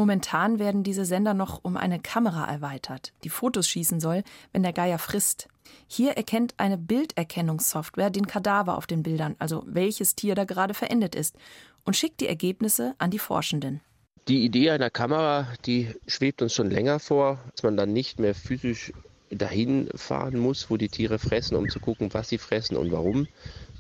Momentan 0.01 0.59
werden 0.59 0.83
diese 0.83 1.05
Sender 1.05 1.35
noch 1.35 1.63
um 1.63 1.77
eine 1.77 2.01
Kamera 2.01 2.51
erweitert, 2.51 3.13
die 3.23 3.29
Fotos 3.29 3.69
schießen 3.69 4.01
soll, 4.01 4.23
wenn 4.51 4.63
der 4.63 4.73
Geier 4.73 4.99
frisst. 4.99 5.47
Hier 5.89 6.13
erkennt 6.13 6.55
eine 6.57 6.79
Bilderkennungssoftware 6.79 8.09
den 8.09 8.27
Kadaver 8.27 8.79
auf 8.79 8.87
den 8.87 9.03
Bildern, 9.03 9.37
also 9.39 9.63
welches 9.67 10.15
Tier 10.15 10.35
da 10.35 10.45
gerade 10.45 10.73
verendet 10.73 11.15
ist, 11.15 11.37
und 11.85 11.99
schickt 11.99 12.23
die 12.23 12.29
Ergebnisse 12.29 12.95
an 12.97 13.11
die 13.11 13.19
Forschenden. 13.19 13.83
Die 14.27 14.43
Idee 14.43 14.71
einer 14.71 14.89
Kamera, 14.89 15.49
die 15.67 15.95
schwebt 16.07 16.41
uns 16.41 16.55
schon 16.55 16.71
länger 16.71 16.99
vor, 16.99 17.39
dass 17.53 17.63
man 17.63 17.77
dann 17.77 17.93
nicht 17.93 18.19
mehr 18.19 18.35
physisch 18.35 18.95
dahin 19.31 19.89
fahren 19.95 20.39
muss, 20.39 20.71
wo 20.71 20.77
die 20.77 20.89
Tiere 20.89 21.19
fressen, 21.19 21.57
um 21.57 21.69
zu 21.69 21.81
gucken, 21.81 22.13
was 22.13 22.29
sie 22.29 22.39
fressen 22.39 22.77
und 22.77 22.93
warum. 22.93 23.29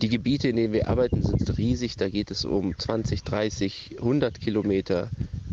Die 0.00 0.08
Gebiete, 0.08 0.48
in 0.48 0.56
denen 0.56 0.72
wir 0.72 0.88
arbeiten, 0.88 1.22
sind 1.22 1.58
riesig. 1.58 1.96
Da 1.96 2.08
geht 2.08 2.30
es 2.30 2.44
um 2.44 2.78
20, 2.78 3.22
30, 3.22 3.96
100 3.98 4.40
Kilometer 4.40 5.10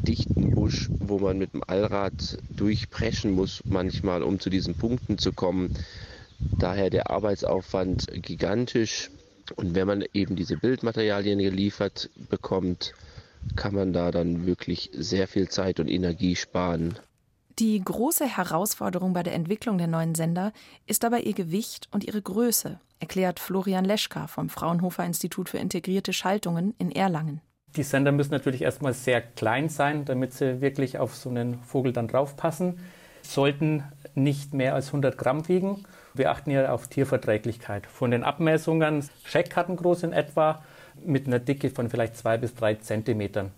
dichten 0.08 0.52
Busch, 0.52 0.90
wo 1.00 1.20
man 1.20 1.38
mit 1.38 1.54
dem 1.54 1.64
Allrad 1.68 2.38
durchpreschen 2.56 3.32
muss, 3.32 3.62
manchmal, 3.66 4.24
um 4.24 4.40
zu 4.40 4.50
diesen 4.50 4.76
Punkten 4.76 5.18
zu 5.18 5.34
kommen. 5.34 5.74
Daher 6.60 6.90
der 6.90 7.10
Arbeitsaufwand 7.10 8.08
gigantisch. 8.22 9.10
Und 9.56 9.76
wenn 9.76 9.88
man 9.88 10.06
eben 10.14 10.36
diese 10.36 10.58
Bildmaterialien 10.58 11.40
geliefert 11.40 12.10
bekommt, 12.30 12.94
kann 13.56 13.74
man 13.74 13.94
da 13.94 14.12
dann 14.12 14.46
wirklich 14.46 14.92
sehr 14.94 15.28
viel 15.28 15.50
Zeit 15.50 15.80
und 15.80 15.90
Energie 15.90 16.36
sparen. 16.36 17.00
Die 17.60 17.84
große 17.84 18.26
Herausforderung 18.28 19.14
bei 19.14 19.24
der 19.24 19.34
Entwicklung 19.34 19.80
der 19.80 19.88
neuen 19.88 20.14
Sender 20.14 20.54
ist 20.86 21.02
dabei 21.02 21.22
ihr 21.22 21.34
Gewicht 21.34 21.88
und 21.92 22.04
ihre 22.04 22.22
Größe, 22.22 22.80
erklärt 23.00 23.40
Florian 23.40 23.84
Leschka 23.84 24.28
vom 24.28 24.50
Fraunhofer 24.50 25.04
Institut 25.04 25.50
für 25.50 25.58
integrierte 25.58 26.14
Schaltungen 26.14 26.76
in 26.78 26.92
Erlangen. 26.92 27.42
Die 27.76 27.82
Sender 27.82 28.12
müssen 28.12 28.30
natürlich 28.30 28.62
erstmal 28.62 28.94
sehr 28.94 29.22
klein 29.22 29.70
sein, 29.70 30.06
damit 30.06 30.34
sie 30.34 30.62
wirklich 30.62 31.00
auf 31.00 31.16
so 31.16 31.30
einen 31.30 31.60
Vogel 31.64 31.94
dann 31.94 32.08
draufpassen. 32.08 32.78
Sollten 33.24 33.84
nicht 34.14 34.54
mehr 34.54 34.76
als 34.76 34.90
100 34.90 35.18
Gramm 35.18 35.48
wiegen. 35.48 35.84
Wir 36.14 36.30
achten 36.30 36.52
hier 36.52 36.72
auf 36.72 36.88
Tierverträglichkeit. 36.88 37.88
Von 37.88 38.12
den 38.12 38.24
Abmessungen 38.24 39.10
Scheckkartengroß 39.26 40.04
in 40.04 40.14
etwa 40.14 40.64
mit 41.04 41.26
einer 41.26 41.40
Dicke 41.40 41.72
von 41.72 41.90
vielleicht 41.90 42.18
zwei 42.18 42.38
bis 42.38 42.54
drei 42.54 42.76
Zentimetern. 42.76 43.52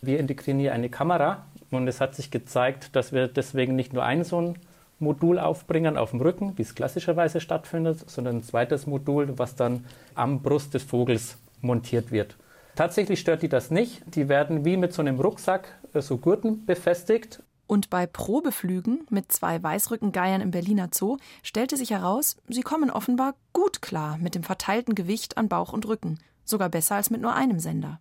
Wir 0.00 0.18
integrieren 0.18 0.58
hier 0.58 0.72
eine 0.72 0.88
Kamera 0.88 1.44
und 1.70 1.88
es 1.88 2.00
hat 2.00 2.14
sich 2.14 2.30
gezeigt, 2.30 2.94
dass 2.96 3.12
wir 3.12 3.28
deswegen 3.28 3.76
nicht 3.76 3.92
nur 3.92 4.04
ein 4.04 4.24
so 4.24 4.40
ein 4.40 4.58
Modul 4.98 5.38
aufbringen 5.38 5.96
auf 5.96 6.10
dem 6.10 6.20
Rücken, 6.20 6.56
wie 6.56 6.62
es 6.62 6.74
klassischerweise 6.74 7.40
stattfindet, 7.40 8.08
sondern 8.08 8.36
ein 8.36 8.42
zweites 8.42 8.86
Modul, 8.86 9.38
was 9.38 9.56
dann 9.56 9.84
am 10.14 10.42
Brust 10.42 10.74
des 10.74 10.84
Vogels 10.84 11.38
montiert 11.60 12.12
wird. 12.12 12.36
Tatsächlich 12.76 13.20
stört 13.20 13.42
die 13.42 13.48
das 13.48 13.70
nicht. 13.70 14.02
Die 14.14 14.28
werden 14.28 14.64
wie 14.64 14.76
mit 14.76 14.92
so 14.92 15.02
einem 15.02 15.20
Rucksack, 15.20 15.78
äh, 15.92 16.00
so 16.00 16.18
Gurten 16.18 16.66
befestigt. 16.66 17.42
Und 17.66 17.88
bei 17.88 18.06
Probeflügen 18.06 19.06
mit 19.10 19.32
zwei 19.32 19.62
Weißrückengeiern 19.62 20.42
im 20.42 20.50
Berliner 20.50 20.90
Zoo 20.92 21.16
stellte 21.42 21.76
sich 21.76 21.90
heraus, 21.90 22.36
sie 22.48 22.60
kommen 22.60 22.90
offenbar 22.90 23.34
gut 23.52 23.80
klar 23.80 24.18
mit 24.18 24.34
dem 24.34 24.42
verteilten 24.42 24.94
Gewicht 24.94 25.38
an 25.38 25.48
Bauch 25.48 25.72
und 25.72 25.86
Rücken, 25.86 26.18
sogar 26.44 26.68
besser 26.68 26.96
als 26.96 27.10
mit 27.10 27.22
nur 27.22 27.34
einem 27.34 27.60
Sender. 27.60 28.00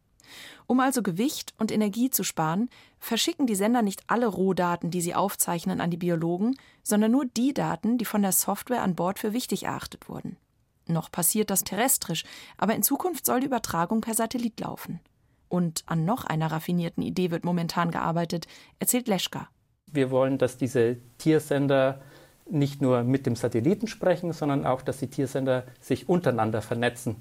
Um 0.68 0.80
also 0.80 1.02
Gewicht 1.02 1.54
und 1.58 1.72
Energie 1.72 2.10
zu 2.10 2.24
sparen, 2.24 2.70
verschicken 3.00 3.48
die 3.48 3.56
Sender 3.56 3.82
nicht 3.82 4.04
alle 4.08 4.28
Rohdaten, 4.28 4.92
die 4.92 5.02
sie 5.02 5.16
aufzeichnen, 5.16 5.82
an 5.82 5.92
die 5.92 5.98
Biologen, 5.98 6.56
sondern 6.84 7.12
nur 7.12 7.26
die 7.26 7.54
Daten, 7.54 7.98
die 7.98 8.06
von 8.06 8.22
der 8.22 8.32
Software 8.32 8.82
an 8.82 8.96
Bord 8.96 9.20
für 9.20 9.34
wichtig 9.34 9.64
erachtet 9.64 10.10
wurden. 10.10 10.38
Noch 10.88 11.12
passiert 11.12 11.50
das 11.50 11.64
terrestrisch, 11.64 12.24
aber 12.58 12.76
in 12.76 12.84
Zukunft 12.84 13.26
soll 13.26 13.40
die 13.40 13.46
Übertragung 13.48 14.02
per 14.02 14.14
Satellit 14.14 14.60
laufen. 14.60 15.00
Und 15.48 15.84
an 15.86 16.04
noch 16.04 16.26
einer 16.26 16.52
raffinierten 16.52 17.04
Idee 17.04 17.32
wird 17.32 17.46
momentan 17.46 17.92
gearbeitet, 17.92 18.48
erzählt 18.80 19.08
Leschka. 19.08 19.50
Wir 19.92 20.10
wollen, 20.10 20.38
dass 20.38 20.58
diese 20.58 20.98
Tiersender 21.20 22.02
nicht 22.50 22.82
nur 22.82 23.04
mit 23.04 23.26
dem 23.26 23.36
Satelliten 23.36 23.88
sprechen, 23.88 24.34
sondern 24.34 24.66
auch, 24.66 24.82
dass 24.82 24.98
die 24.98 25.10
Tiersender 25.10 25.66
sich 25.80 26.10
untereinander 26.10 26.62
vernetzen. 26.62 27.16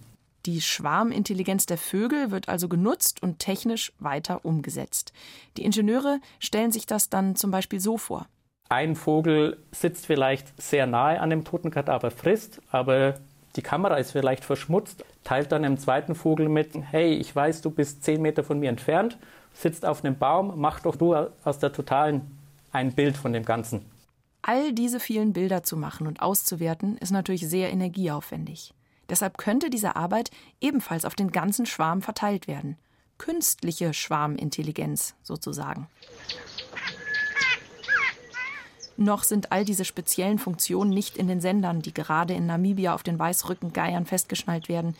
Die 0.46 0.60
Schwarmintelligenz 0.60 1.66
der 1.66 1.78
Vögel 1.78 2.30
wird 2.32 2.48
also 2.48 2.68
genutzt 2.68 3.22
und 3.22 3.38
technisch 3.38 3.92
weiter 4.00 4.44
umgesetzt. 4.44 5.12
Die 5.56 5.64
Ingenieure 5.64 6.20
stellen 6.40 6.72
sich 6.72 6.86
das 6.86 7.08
dann 7.10 7.36
zum 7.36 7.50
Beispiel 7.50 7.78
so 7.78 7.96
vor. 7.96 8.26
Ein 8.68 8.96
Vogel 8.96 9.58
sitzt 9.70 10.06
vielleicht 10.06 10.60
sehr 10.60 10.86
nahe 10.86 11.20
an 11.20 11.30
dem 11.30 11.44
toten 11.44 11.70
Kadaver, 11.70 12.10
frisst, 12.10 12.60
aber 12.70 13.20
die 13.54 13.62
Kamera 13.62 13.96
ist 13.96 14.12
vielleicht 14.12 14.44
verschmutzt, 14.44 15.04
teilt 15.24 15.52
dann 15.52 15.64
einem 15.64 15.78
zweiten 15.78 16.14
Vogel 16.14 16.48
mit, 16.48 16.70
hey, 16.90 17.14
ich 17.14 17.36
weiß, 17.36 17.60
du 17.60 17.70
bist 17.70 18.02
zehn 18.02 18.22
Meter 18.22 18.42
von 18.42 18.58
mir 18.58 18.70
entfernt, 18.70 19.18
sitzt 19.52 19.84
auf 19.84 20.04
einem 20.04 20.16
Baum, 20.16 20.54
mach 20.56 20.80
doch 20.80 20.96
du 20.96 21.14
aus 21.14 21.58
der 21.58 21.72
Totalen 21.72 22.22
ein 22.72 22.92
Bild 22.92 23.16
von 23.16 23.32
dem 23.32 23.44
Ganzen. 23.44 23.84
All 24.40 24.72
diese 24.72 24.98
vielen 24.98 25.34
Bilder 25.34 25.62
zu 25.62 25.76
machen 25.76 26.06
und 26.06 26.20
auszuwerten, 26.20 26.96
ist 26.96 27.10
natürlich 27.10 27.46
sehr 27.46 27.70
energieaufwendig. 27.70 28.72
Deshalb 29.08 29.38
könnte 29.38 29.70
diese 29.70 29.96
Arbeit 29.96 30.30
ebenfalls 30.60 31.04
auf 31.04 31.14
den 31.14 31.30
ganzen 31.30 31.66
Schwarm 31.66 32.02
verteilt 32.02 32.46
werden. 32.46 32.76
Künstliche 33.18 33.94
Schwarmintelligenz 33.94 35.14
sozusagen. 35.22 35.88
Noch 38.96 39.24
sind 39.24 39.52
all 39.52 39.64
diese 39.64 39.84
speziellen 39.84 40.38
Funktionen 40.38 40.90
nicht 40.90 41.16
in 41.16 41.26
den 41.26 41.40
Sendern, 41.40 41.82
die 41.82 41.94
gerade 41.94 42.34
in 42.34 42.46
Namibia 42.46 42.94
auf 42.94 43.02
den 43.02 43.18
Weißrückengeiern 43.18 44.06
festgeschnallt 44.06 44.68
werden. 44.68 44.94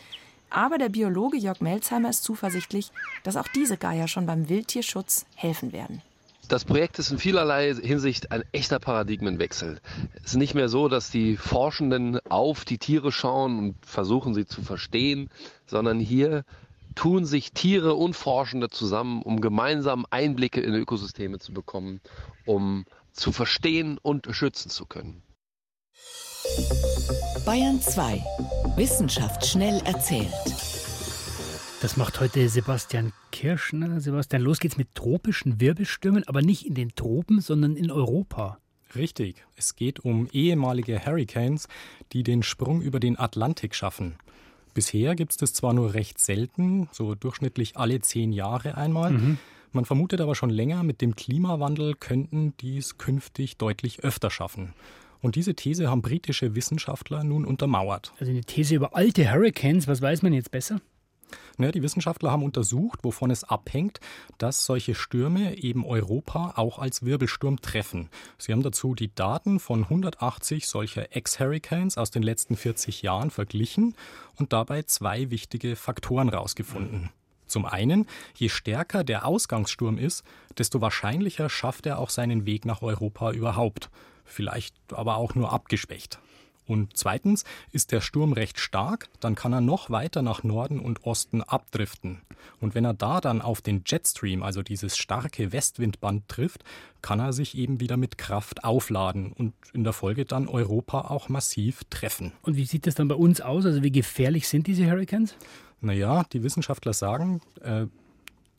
Aber 0.49 0.77
der 0.77 0.89
Biologe 0.89 1.37
Jörg 1.37 1.61
Melzheimer 1.61 2.09
ist 2.09 2.23
zuversichtlich, 2.23 2.91
dass 3.23 3.37
auch 3.37 3.47
diese 3.47 3.77
Geier 3.77 4.07
schon 4.07 4.25
beim 4.25 4.49
Wildtierschutz 4.49 5.25
helfen 5.35 5.71
werden. 5.71 6.01
Das 6.49 6.65
Projekt 6.65 6.99
ist 6.99 7.11
in 7.11 7.17
vielerlei 7.17 7.73
Hinsicht 7.73 8.31
ein 8.31 8.43
echter 8.51 8.79
Paradigmenwechsel. 8.79 9.79
Es 10.15 10.31
ist 10.31 10.35
nicht 10.35 10.55
mehr 10.55 10.69
so, 10.69 10.89
dass 10.89 11.09
die 11.09 11.37
Forschenden 11.37 12.19
auf 12.27 12.65
die 12.65 12.77
Tiere 12.77 13.11
schauen 13.11 13.59
und 13.59 13.85
versuchen 13.85 14.33
sie 14.33 14.45
zu 14.45 14.61
verstehen, 14.61 15.29
sondern 15.65 15.99
hier 15.99 16.43
tun 16.95 17.25
sich 17.25 17.53
Tiere 17.53 17.95
und 17.95 18.15
Forschende 18.15 18.69
zusammen, 18.69 19.21
um 19.21 19.41
gemeinsam 19.41 20.05
Einblicke 20.09 20.61
in 20.61 20.73
Ökosysteme 20.73 21.39
zu 21.39 21.53
bekommen, 21.53 22.01
um 22.45 22.85
zu 23.13 23.31
verstehen 23.31 23.97
und 24.01 24.27
schützen 24.31 24.69
zu 24.69 24.85
können. 24.85 25.23
Bayern 27.45 27.81
2. 27.81 28.23
Wissenschaft 28.75 29.45
schnell 29.45 29.81
erzählt. 29.85 30.33
Das 31.83 31.97
macht 31.97 32.21
heute 32.21 32.47
Sebastian 32.47 33.11
Kirschner. 33.33 33.99
Sebastian, 33.99 34.41
los 34.41 34.61
geht's 34.61 34.77
mit 34.77 34.95
tropischen 34.95 35.59
Wirbelstürmen, 35.59 36.25
aber 36.29 36.41
nicht 36.41 36.65
in 36.65 36.75
den 36.75 36.95
Tropen, 36.95 37.41
sondern 37.41 37.75
in 37.75 37.91
Europa. 37.91 38.57
Richtig, 38.95 39.43
es 39.57 39.75
geht 39.75 39.99
um 39.99 40.29
ehemalige 40.31 41.05
Hurricanes, 41.05 41.67
die 42.13 42.23
den 42.23 42.41
Sprung 42.41 42.81
über 42.81 43.01
den 43.01 43.19
Atlantik 43.19 43.75
schaffen. 43.75 44.15
Bisher 44.73 45.13
gibt 45.15 45.33
es 45.33 45.37
das 45.37 45.51
zwar 45.51 45.73
nur 45.73 45.93
recht 45.93 46.19
selten, 46.19 46.87
so 46.93 47.15
durchschnittlich 47.15 47.75
alle 47.75 47.99
zehn 47.99 48.31
Jahre 48.31 48.77
einmal. 48.77 49.11
Mhm. 49.11 49.37
Man 49.73 49.83
vermutet 49.83 50.21
aber 50.21 50.35
schon 50.35 50.51
länger, 50.51 50.83
mit 50.83 51.01
dem 51.01 51.17
Klimawandel 51.17 51.95
könnten 51.95 52.53
dies 52.61 52.97
künftig 52.97 53.57
deutlich 53.57 54.05
öfter 54.05 54.29
schaffen. 54.29 54.73
Und 55.19 55.35
diese 55.35 55.53
These 55.53 55.89
haben 55.89 56.01
britische 56.01 56.55
Wissenschaftler 56.55 57.25
nun 57.25 57.43
untermauert. 57.43 58.13
Also 58.21 58.31
eine 58.31 58.45
These 58.45 58.75
über 58.75 58.95
alte 58.95 59.29
Hurricanes, 59.29 59.89
was 59.89 60.01
weiß 60.01 60.21
man 60.21 60.31
jetzt 60.31 60.51
besser? 60.51 60.79
Naja, 61.57 61.71
die 61.71 61.83
Wissenschaftler 61.83 62.31
haben 62.31 62.43
untersucht, 62.43 62.99
wovon 63.03 63.31
es 63.31 63.43
abhängt, 63.43 63.99
dass 64.37 64.65
solche 64.65 64.95
Stürme 64.95 65.57
eben 65.57 65.85
Europa 65.85 66.53
auch 66.55 66.79
als 66.79 67.03
Wirbelsturm 67.03 67.61
treffen. 67.61 68.09
Sie 68.37 68.51
haben 68.51 68.63
dazu 68.63 68.95
die 68.95 69.13
Daten 69.13 69.59
von 69.59 69.83
180 69.83 70.67
solcher 70.67 71.15
Ex-Hurricanes 71.15 71.97
aus 71.97 72.11
den 72.11 72.23
letzten 72.23 72.55
40 72.55 73.01
Jahren 73.01 73.31
verglichen 73.31 73.95
und 74.35 74.53
dabei 74.53 74.83
zwei 74.83 75.29
wichtige 75.29 75.75
Faktoren 75.75 76.29
herausgefunden. 76.29 77.09
Zum 77.47 77.65
einen, 77.65 78.07
je 78.35 78.49
stärker 78.49 79.03
der 79.03 79.27
Ausgangssturm 79.27 79.97
ist, 79.97 80.23
desto 80.57 80.81
wahrscheinlicher 80.81 81.49
schafft 81.49 81.85
er 81.85 81.99
auch 81.99 82.09
seinen 82.09 82.45
Weg 82.45 82.65
nach 82.65 82.81
Europa 82.81 83.31
überhaupt. 83.31 83.89
Vielleicht 84.25 84.75
aber 84.91 85.17
auch 85.17 85.35
nur 85.35 85.51
abgeschwächt. 85.51 86.19
Und 86.67 86.95
zweitens, 86.95 87.43
ist 87.71 87.91
der 87.91 88.01
Sturm 88.01 88.33
recht 88.33 88.59
stark, 88.59 89.09
dann 89.19 89.35
kann 89.35 89.53
er 89.53 89.61
noch 89.61 89.89
weiter 89.89 90.21
nach 90.21 90.43
Norden 90.43 90.79
und 90.79 91.05
Osten 91.05 91.41
abdriften. 91.41 92.21
Und 92.59 92.75
wenn 92.75 92.85
er 92.85 92.93
da 92.93 93.21
dann 93.21 93.41
auf 93.41 93.61
den 93.61 93.83
Jetstream, 93.85 94.43
also 94.43 94.61
dieses 94.61 94.97
starke 94.97 95.51
Westwindband 95.51 96.27
trifft, 96.27 96.63
kann 97.01 97.19
er 97.19 97.33
sich 97.33 97.57
eben 97.57 97.79
wieder 97.79 97.97
mit 97.97 98.17
Kraft 98.17 98.63
aufladen 98.63 99.33
und 99.33 99.53
in 99.73 99.83
der 99.83 99.93
Folge 99.93 100.25
dann 100.25 100.47
Europa 100.47 101.01
auch 101.01 101.29
massiv 101.29 101.83
treffen. 101.89 102.31
Und 102.41 102.55
wie 102.55 102.65
sieht 102.65 102.87
das 102.87 102.95
dann 102.95 103.07
bei 103.07 103.15
uns 103.15 103.41
aus? 103.41 103.65
Also 103.65 103.83
wie 103.83 103.91
gefährlich 103.91 104.47
sind 104.47 104.67
diese 104.67 104.89
Hurricanes? 104.89 105.35
Naja, 105.81 106.23
die 106.31 106.43
Wissenschaftler 106.43 106.93
sagen, 106.93 107.41
äh, 107.61 107.87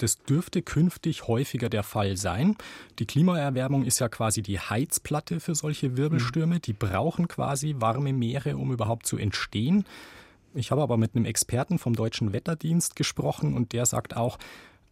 das 0.04 0.22
dürfte 0.22 0.60
künftig 0.60 1.28
häufiger 1.28 1.70
der 1.70 1.82
Fall 1.82 2.18
sein. 2.18 2.56
Die 2.98 3.06
Klimaerwärmung 3.06 3.84
ist 3.84 4.00
ja 4.00 4.10
quasi 4.10 4.42
die 4.42 4.60
Heizplatte 4.60 5.40
für 5.40 5.54
solche 5.54 5.96
Wirbelstürme. 5.96 6.60
Die 6.60 6.74
brauchen 6.74 7.26
quasi 7.26 7.76
warme 7.78 8.12
Meere, 8.12 8.58
um 8.58 8.70
überhaupt 8.70 9.06
zu 9.06 9.16
entstehen. 9.16 9.86
Ich 10.52 10.70
habe 10.70 10.82
aber 10.82 10.98
mit 10.98 11.16
einem 11.16 11.24
Experten 11.24 11.78
vom 11.78 11.94
Deutschen 11.94 12.34
Wetterdienst 12.34 12.96
gesprochen 12.96 13.54
und 13.54 13.72
der 13.72 13.86
sagt 13.86 14.14
auch, 14.14 14.38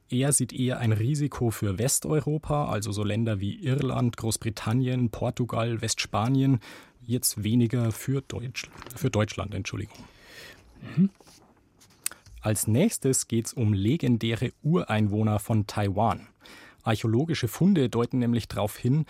er 0.08 0.32
sieht 0.32 0.54
eher 0.54 0.78
ein 0.78 0.92
Risiko 0.92 1.50
für 1.50 1.78
Westeuropa, 1.78 2.70
also 2.70 2.90
so 2.90 3.04
Länder 3.04 3.38
wie 3.38 3.62
Irland, 3.62 4.16
Großbritannien, 4.16 5.10
Portugal, 5.10 5.82
Westspanien, 5.82 6.60
jetzt 7.02 7.44
weniger 7.44 7.92
für, 7.92 8.22
Deutsch, 8.22 8.70
für 8.96 9.10
Deutschland, 9.10 9.54
Entschuldigung. 9.54 9.98
Mhm. 10.96 11.10
Als 12.42 12.66
nächstes 12.66 13.28
geht 13.28 13.46
es 13.46 13.52
um 13.52 13.72
legendäre 13.72 14.52
Ureinwohner 14.62 15.38
von 15.38 15.68
Taiwan. 15.68 16.26
Archäologische 16.82 17.46
Funde 17.46 17.88
deuten 17.88 18.18
nämlich 18.18 18.48
darauf 18.48 18.76
hin, 18.76 19.06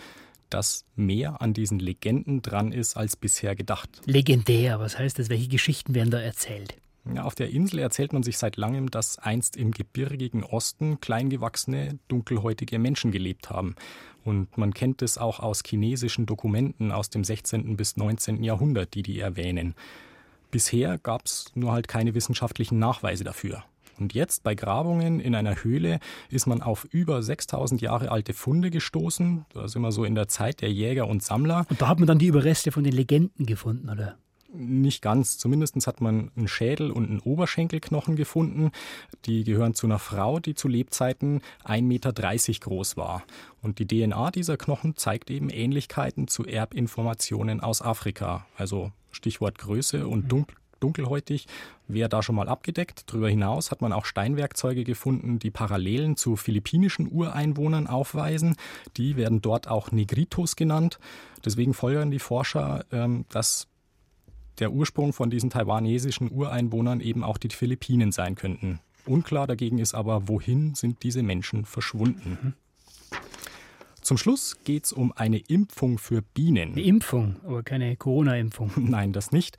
dass 0.51 0.85
mehr 0.95 1.41
an 1.41 1.53
diesen 1.53 1.79
Legenden 1.79 2.43
dran 2.43 2.71
ist 2.71 2.95
als 2.95 3.15
bisher 3.15 3.55
gedacht. 3.55 3.89
Legendär, 4.05 4.79
was 4.79 4.99
heißt 4.99 5.17
das? 5.17 5.29
Welche 5.29 5.47
Geschichten 5.47 5.95
werden 5.95 6.11
da 6.11 6.19
erzählt? 6.19 6.75
Ja, 7.11 7.23
auf 7.23 7.33
der 7.33 7.49
Insel 7.49 7.79
erzählt 7.79 8.13
man 8.13 8.21
sich 8.21 8.37
seit 8.37 8.55
langem, 8.55 8.91
dass 8.91 9.17
einst 9.17 9.57
im 9.57 9.71
gebirgigen 9.71 10.43
Osten 10.43 11.01
kleingewachsene, 11.01 11.97
dunkelhäutige 12.07 12.77
Menschen 12.77 13.11
gelebt 13.11 13.49
haben. 13.49 13.75
Und 14.23 14.57
man 14.59 14.75
kennt 14.75 15.01
es 15.01 15.17
auch 15.17 15.39
aus 15.39 15.63
chinesischen 15.65 16.27
Dokumenten 16.27 16.91
aus 16.91 17.09
dem 17.09 17.23
16. 17.23 17.75
bis 17.75 17.97
19. 17.97 18.43
Jahrhundert, 18.43 18.93
die 18.93 19.01
die 19.01 19.19
erwähnen. 19.19 19.73
Bisher 20.53 20.99
gab 20.99 21.25
es 21.25 21.45
nur 21.55 21.71
halt 21.71 21.87
keine 21.87 22.13
wissenschaftlichen 22.13 22.77
Nachweise 22.77 23.23
dafür. 23.23 23.63
Und 23.99 24.13
jetzt 24.13 24.43
bei 24.43 24.53
Grabungen 24.53 25.19
in 25.19 25.33
einer 25.33 25.63
Höhle 25.63 25.99
ist 26.29 26.45
man 26.45 26.61
auf 26.61 26.85
über 26.91 27.23
6000 27.23 27.81
Jahre 27.81 28.11
alte 28.11 28.33
Funde 28.33 28.69
gestoßen. 28.69 29.47
Da 29.51 29.67
sind 29.67 29.81
wir 29.81 29.91
so 29.91 30.05
in 30.05 30.13
der 30.13 30.27
Zeit 30.27 30.61
der 30.61 30.71
Jäger 30.71 31.07
und 31.07 31.23
Sammler. 31.23 31.65
Und 31.71 31.81
da 31.81 31.87
hat 31.87 31.97
man 31.97 32.05
dann 32.05 32.19
die 32.19 32.27
Überreste 32.27 32.71
von 32.71 32.83
den 32.83 32.93
Legenden 32.93 33.47
gefunden, 33.47 33.89
oder? 33.89 34.19
Nicht 34.55 35.01
ganz. 35.01 35.39
Zumindest 35.39 35.87
hat 35.87 35.99
man 35.99 36.29
einen 36.35 36.47
Schädel 36.47 36.91
und 36.91 37.09
einen 37.09 37.19
Oberschenkelknochen 37.19 38.15
gefunden. 38.15 38.71
Die 39.25 39.43
gehören 39.43 39.73
zu 39.73 39.87
einer 39.87 39.97
Frau, 39.97 40.39
die 40.39 40.53
zu 40.53 40.67
Lebzeiten 40.67 41.41
1,30 41.65 41.81
Meter 41.81 42.13
groß 42.13 42.95
war. 42.95 43.23
Und 43.63 43.79
die 43.79 43.87
DNA 43.87 44.29
dieser 44.29 44.57
Knochen 44.57 44.95
zeigt 44.95 45.31
eben 45.31 45.49
Ähnlichkeiten 45.49 46.27
zu 46.27 46.45
Erbinformationen 46.45 47.61
aus 47.61 47.81
Afrika. 47.81 48.45
Also 48.55 48.91
Stichwort 49.11 49.57
Größe 49.57 50.07
und 50.07 50.25
mhm. 50.25 50.29
dunkel, 50.29 50.57
dunkelhäutig 50.79 51.47
wäre 51.87 52.09
da 52.09 52.21
schon 52.21 52.35
mal 52.35 52.47
abgedeckt. 52.47 53.05
Darüber 53.07 53.29
hinaus 53.29 53.71
hat 53.71 53.81
man 53.81 53.91
auch 53.91 54.05
Steinwerkzeuge 54.05 54.83
gefunden, 54.83 55.39
die 55.39 55.51
Parallelen 55.51 56.15
zu 56.15 56.35
philippinischen 56.35 57.11
Ureinwohnern 57.11 57.87
aufweisen. 57.87 58.55
Die 58.97 59.15
werden 59.15 59.41
dort 59.41 59.67
auch 59.67 59.91
Negritos 59.91 60.55
genannt. 60.55 60.99
Deswegen 61.43 61.73
folgern 61.73 62.11
die 62.11 62.19
Forscher, 62.19 62.85
ähm, 62.91 63.25
dass 63.29 63.67
der 64.59 64.71
Ursprung 64.71 65.13
von 65.13 65.29
diesen 65.29 65.49
taiwanesischen 65.49 66.31
Ureinwohnern 66.31 67.01
eben 67.01 67.23
auch 67.23 67.37
die 67.37 67.49
Philippinen 67.49 68.11
sein 68.11 68.35
könnten. 68.35 68.79
Unklar 69.05 69.47
dagegen 69.47 69.79
ist 69.79 69.93
aber, 69.93 70.27
wohin 70.27 70.75
sind 70.75 71.03
diese 71.03 71.23
Menschen 71.23 71.65
verschwunden? 71.65 72.37
Mhm. 72.41 72.53
Zum 74.01 74.17
Schluss 74.17 74.57
geht 74.65 74.85
es 74.85 74.93
um 74.93 75.13
eine 75.15 75.37
Impfung 75.37 75.97
für 75.97 76.21
Bienen. 76.21 76.73
Eine 76.73 76.81
Impfung, 76.81 77.37
aber 77.45 77.63
keine 77.63 77.95
Corona-Impfung. 77.95 78.71
Nein, 78.89 79.13
das 79.13 79.31
nicht. 79.31 79.57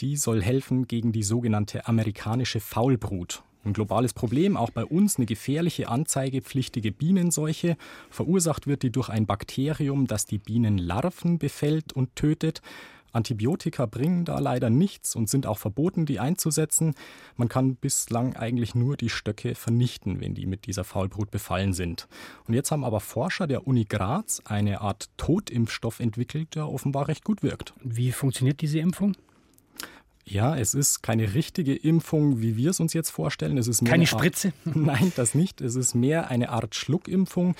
Die 0.00 0.16
soll 0.16 0.42
helfen 0.42 0.88
gegen 0.88 1.12
die 1.12 1.22
sogenannte 1.22 1.86
amerikanische 1.86 2.60
Faulbrut. 2.60 3.42
Ein 3.64 3.74
globales 3.74 4.12
Problem, 4.12 4.56
auch 4.56 4.70
bei 4.70 4.84
uns 4.84 5.18
eine 5.18 5.26
gefährliche 5.26 5.88
anzeigepflichtige 5.88 6.90
Bienenseuche. 6.90 7.76
Verursacht 8.10 8.66
wird 8.66 8.82
die 8.82 8.90
durch 8.90 9.08
ein 9.08 9.26
Bakterium, 9.26 10.06
das 10.06 10.26
die 10.26 10.38
Bienenlarven 10.38 11.38
befällt 11.38 11.92
und 11.92 12.16
tötet. 12.16 12.60
Antibiotika 13.12 13.86
bringen 13.86 14.24
da 14.24 14.38
leider 14.38 14.70
nichts 14.70 15.14
und 15.14 15.28
sind 15.28 15.46
auch 15.46 15.58
verboten, 15.58 16.06
die 16.06 16.20
einzusetzen. 16.20 16.94
Man 17.36 17.48
kann 17.48 17.76
bislang 17.76 18.36
eigentlich 18.36 18.74
nur 18.74 18.96
die 18.96 19.08
Stöcke 19.08 19.54
vernichten, 19.54 20.20
wenn 20.20 20.34
die 20.34 20.46
mit 20.46 20.66
dieser 20.66 20.84
Faulbrut 20.84 21.30
befallen 21.30 21.72
sind. 21.72 22.08
Und 22.46 22.54
jetzt 22.54 22.70
haben 22.70 22.84
aber 22.84 23.00
Forscher 23.00 23.46
der 23.46 23.66
Uni 23.66 23.84
Graz 23.84 24.40
eine 24.44 24.80
Art 24.80 25.10
Totimpfstoff 25.16 26.00
entwickelt, 26.00 26.54
der 26.54 26.68
offenbar 26.68 27.08
recht 27.08 27.24
gut 27.24 27.42
wirkt. 27.42 27.74
Wie 27.82 28.12
funktioniert 28.12 28.60
diese 28.60 28.78
Impfung? 28.78 29.14
Ja, 30.24 30.56
es 30.56 30.74
ist 30.74 31.02
keine 31.02 31.34
richtige 31.34 31.74
Impfung, 31.74 32.40
wie 32.40 32.56
wir 32.56 32.70
es 32.70 32.78
uns 32.78 32.92
jetzt 32.92 33.10
vorstellen. 33.10 33.58
Es 33.58 33.66
ist 33.66 33.84
keine 33.84 34.06
Spritze? 34.06 34.52
Art, 34.64 34.76
nein, 34.76 35.12
das 35.16 35.34
nicht. 35.34 35.60
Es 35.60 35.74
ist 35.74 35.94
mehr 35.94 36.28
eine 36.30 36.50
Art 36.50 36.76
Schluckimpfung. 36.76 37.56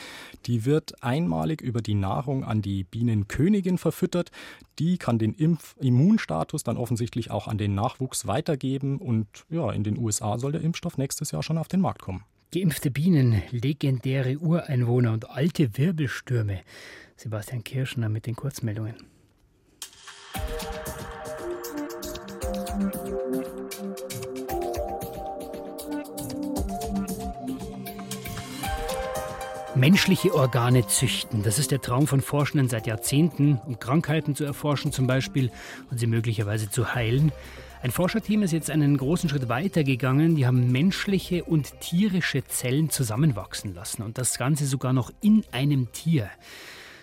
Die 0.46 0.64
wird 0.64 1.02
einmalig 1.02 1.60
über 1.60 1.82
die 1.82 1.94
Nahrung 1.94 2.44
an 2.44 2.62
die 2.62 2.84
Bienenkönigin 2.84 3.78
verfüttert. 3.78 4.30
Die 4.78 4.96
kann 4.96 5.18
den 5.18 5.34
Impf 5.34 5.74
Immunstatus 5.80 6.62
dann 6.62 6.76
offensichtlich 6.76 7.32
auch 7.32 7.48
an 7.48 7.58
den 7.58 7.74
Nachwuchs 7.74 8.28
weitergeben. 8.28 8.98
Und 8.98 9.26
ja, 9.50 9.72
in 9.72 9.82
den 9.82 9.98
USA 9.98 10.38
soll 10.38 10.52
der 10.52 10.60
Impfstoff 10.60 10.98
nächstes 10.98 11.32
Jahr 11.32 11.42
schon 11.42 11.58
auf 11.58 11.68
den 11.68 11.80
Markt 11.80 12.02
kommen. 12.02 12.24
Geimpfte 12.54 12.90
Bienen, 12.90 13.42
legendäre 13.50 14.38
Ureinwohner 14.38 15.12
und 15.12 15.30
alte 15.30 15.76
Wirbelstürme. 15.76 16.60
Sebastian 17.16 17.64
Kirschner 17.64 18.08
mit 18.08 18.26
den 18.26 18.36
Kurzmeldungen. 18.36 18.94
Menschliche 29.82 30.32
Organe 30.32 30.86
züchten, 30.86 31.42
das 31.42 31.58
ist 31.58 31.72
der 31.72 31.80
Traum 31.80 32.06
von 32.06 32.20
Forschenden 32.20 32.68
seit 32.68 32.86
Jahrzehnten, 32.86 33.60
um 33.66 33.80
Krankheiten 33.80 34.36
zu 34.36 34.44
erforschen 34.44 34.92
zum 34.92 35.08
Beispiel 35.08 35.50
und 35.90 35.98
sie 35.98 36.06
möglicherweise 36.06 36.70
zu 36.70 36.94
heilen. 36.94 37.32
Ein 37.82 37.90
Forscherteam 37.90 38.44
ist 38.44 38.52
jetzt 38.52 38.70
einen 38.70 38.96
großen 38.96 39.28
Schritt 39.28 39.48
weiter 39.48 39.82
gegangen. 39.82 40.36
Die 40.36 40.46
haben 40.46 40.70
menschliche 40.70 41.42
und 41.42 41.80
tierische 41.80 42.44
Zellen 42.44 42.90
zusammenwachsen 42.90 43.74
lassen 43.74 44.02
und 44.02 44.18
das 44.18 44.38
Ganze 44.38 44.66
sogar 44.66 44.92
noch 44.92 45.10
in 45.20 45.42
einem 45.50 45.90
Tier. 45.90 46.30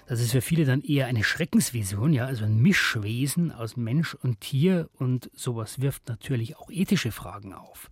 Das 0.10 0.22
ist 0.22 0.32
für 0.32 0.42
viele 0.42 0.66
dann 0.66 0.82
eher 0.82 1.06
eine 1.06 1.24
Schreckensvision, 1.24 2.14
ja, 2.14 2.26
also 2.26 2.44
ein 2.44 2.60
Mischwesen 2.60 3.52
aus 3.52 3.78
Mensch 3.78 4.16
und 4.16 4.42
Tier 4.42 4.90
und 4.98 5.30
sowas 5.36 5.82
wirft 5.82 6.10
natürlich 6.10 6.58
auch 6.58 6.72
ethische 6.72 7.12
Fragen 7.12 7.54
auf. 7.54 7.92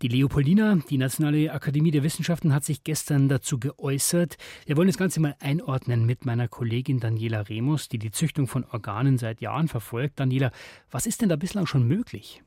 Die 0.00 0.08
Leopoldina, 0.08 0.76
die 0.88 0.96
Nationale 0.96 1.52
Akademie 1.52 1.90
der 1.90 2.02
Wissenschaften, 2.02 2.54
hat 2.54 2.64
sich 2.64 2.82
gestern 2.82 3.28
dazu 3.28 3.60
geäußert. 3.60 4.38
Wir 4.64 4.78
wollen 4.78 4.88
das 4.88 4.96
Ganze 4.96 5.20
mal 5.20 5.36
einordnen 5.38 6.06
mit 6.06 6.24
meiner 6.24 6.48
Kollegin 6.48 6.98
Daniela 6.98 7.42
Remus, 7.42 7.90
die 7.90 7.98
die 7.98 8.10
Züchtung 8.10 8.46
von 8.46 8.64
Organen 8.64 9.18
seit 9.18 9.42
Jahren 9.42 9.68
verfolgt. 9.68 10.18
Daniela, 10.18 10.52
was 10.90 11.04
ist 11.04 11.20
denn 11.20 11.28
da 11.28 11.36
bislang 11.36 11.66
schon 11.66 11.86
möglich? 11.86 12.40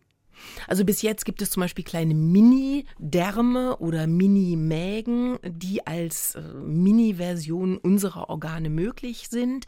Also 0.67 0.86
bis 0.86 1.02
jetzt 1.02 1.26
gibt 1.26 1.41
es 1.41 1.50
zum 1.52 1.62
Beispiel 1.62 1.84
kleine 1.84 2.13
Mini-Därme 2.13 3.78
oder 3.78 4.08
Mini-Mägen, 4.08 5.38
die 5.46 5.86
als 5.86 6.36
äh, 6.36 6.41
Mini-Version 6.41 7.78
unserer 7.78 8.30
Organe 8.30 8.69
möglich 8.69 9.28
sind. 9.30 9.65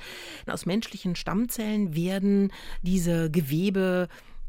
Aus 0.48 0.66
menschlichen 0.66 1.16
Stammzellen 1.16 1.96
werden 1.96 2.52
diese 2.82 3.30
Gewebe 3.32 4.08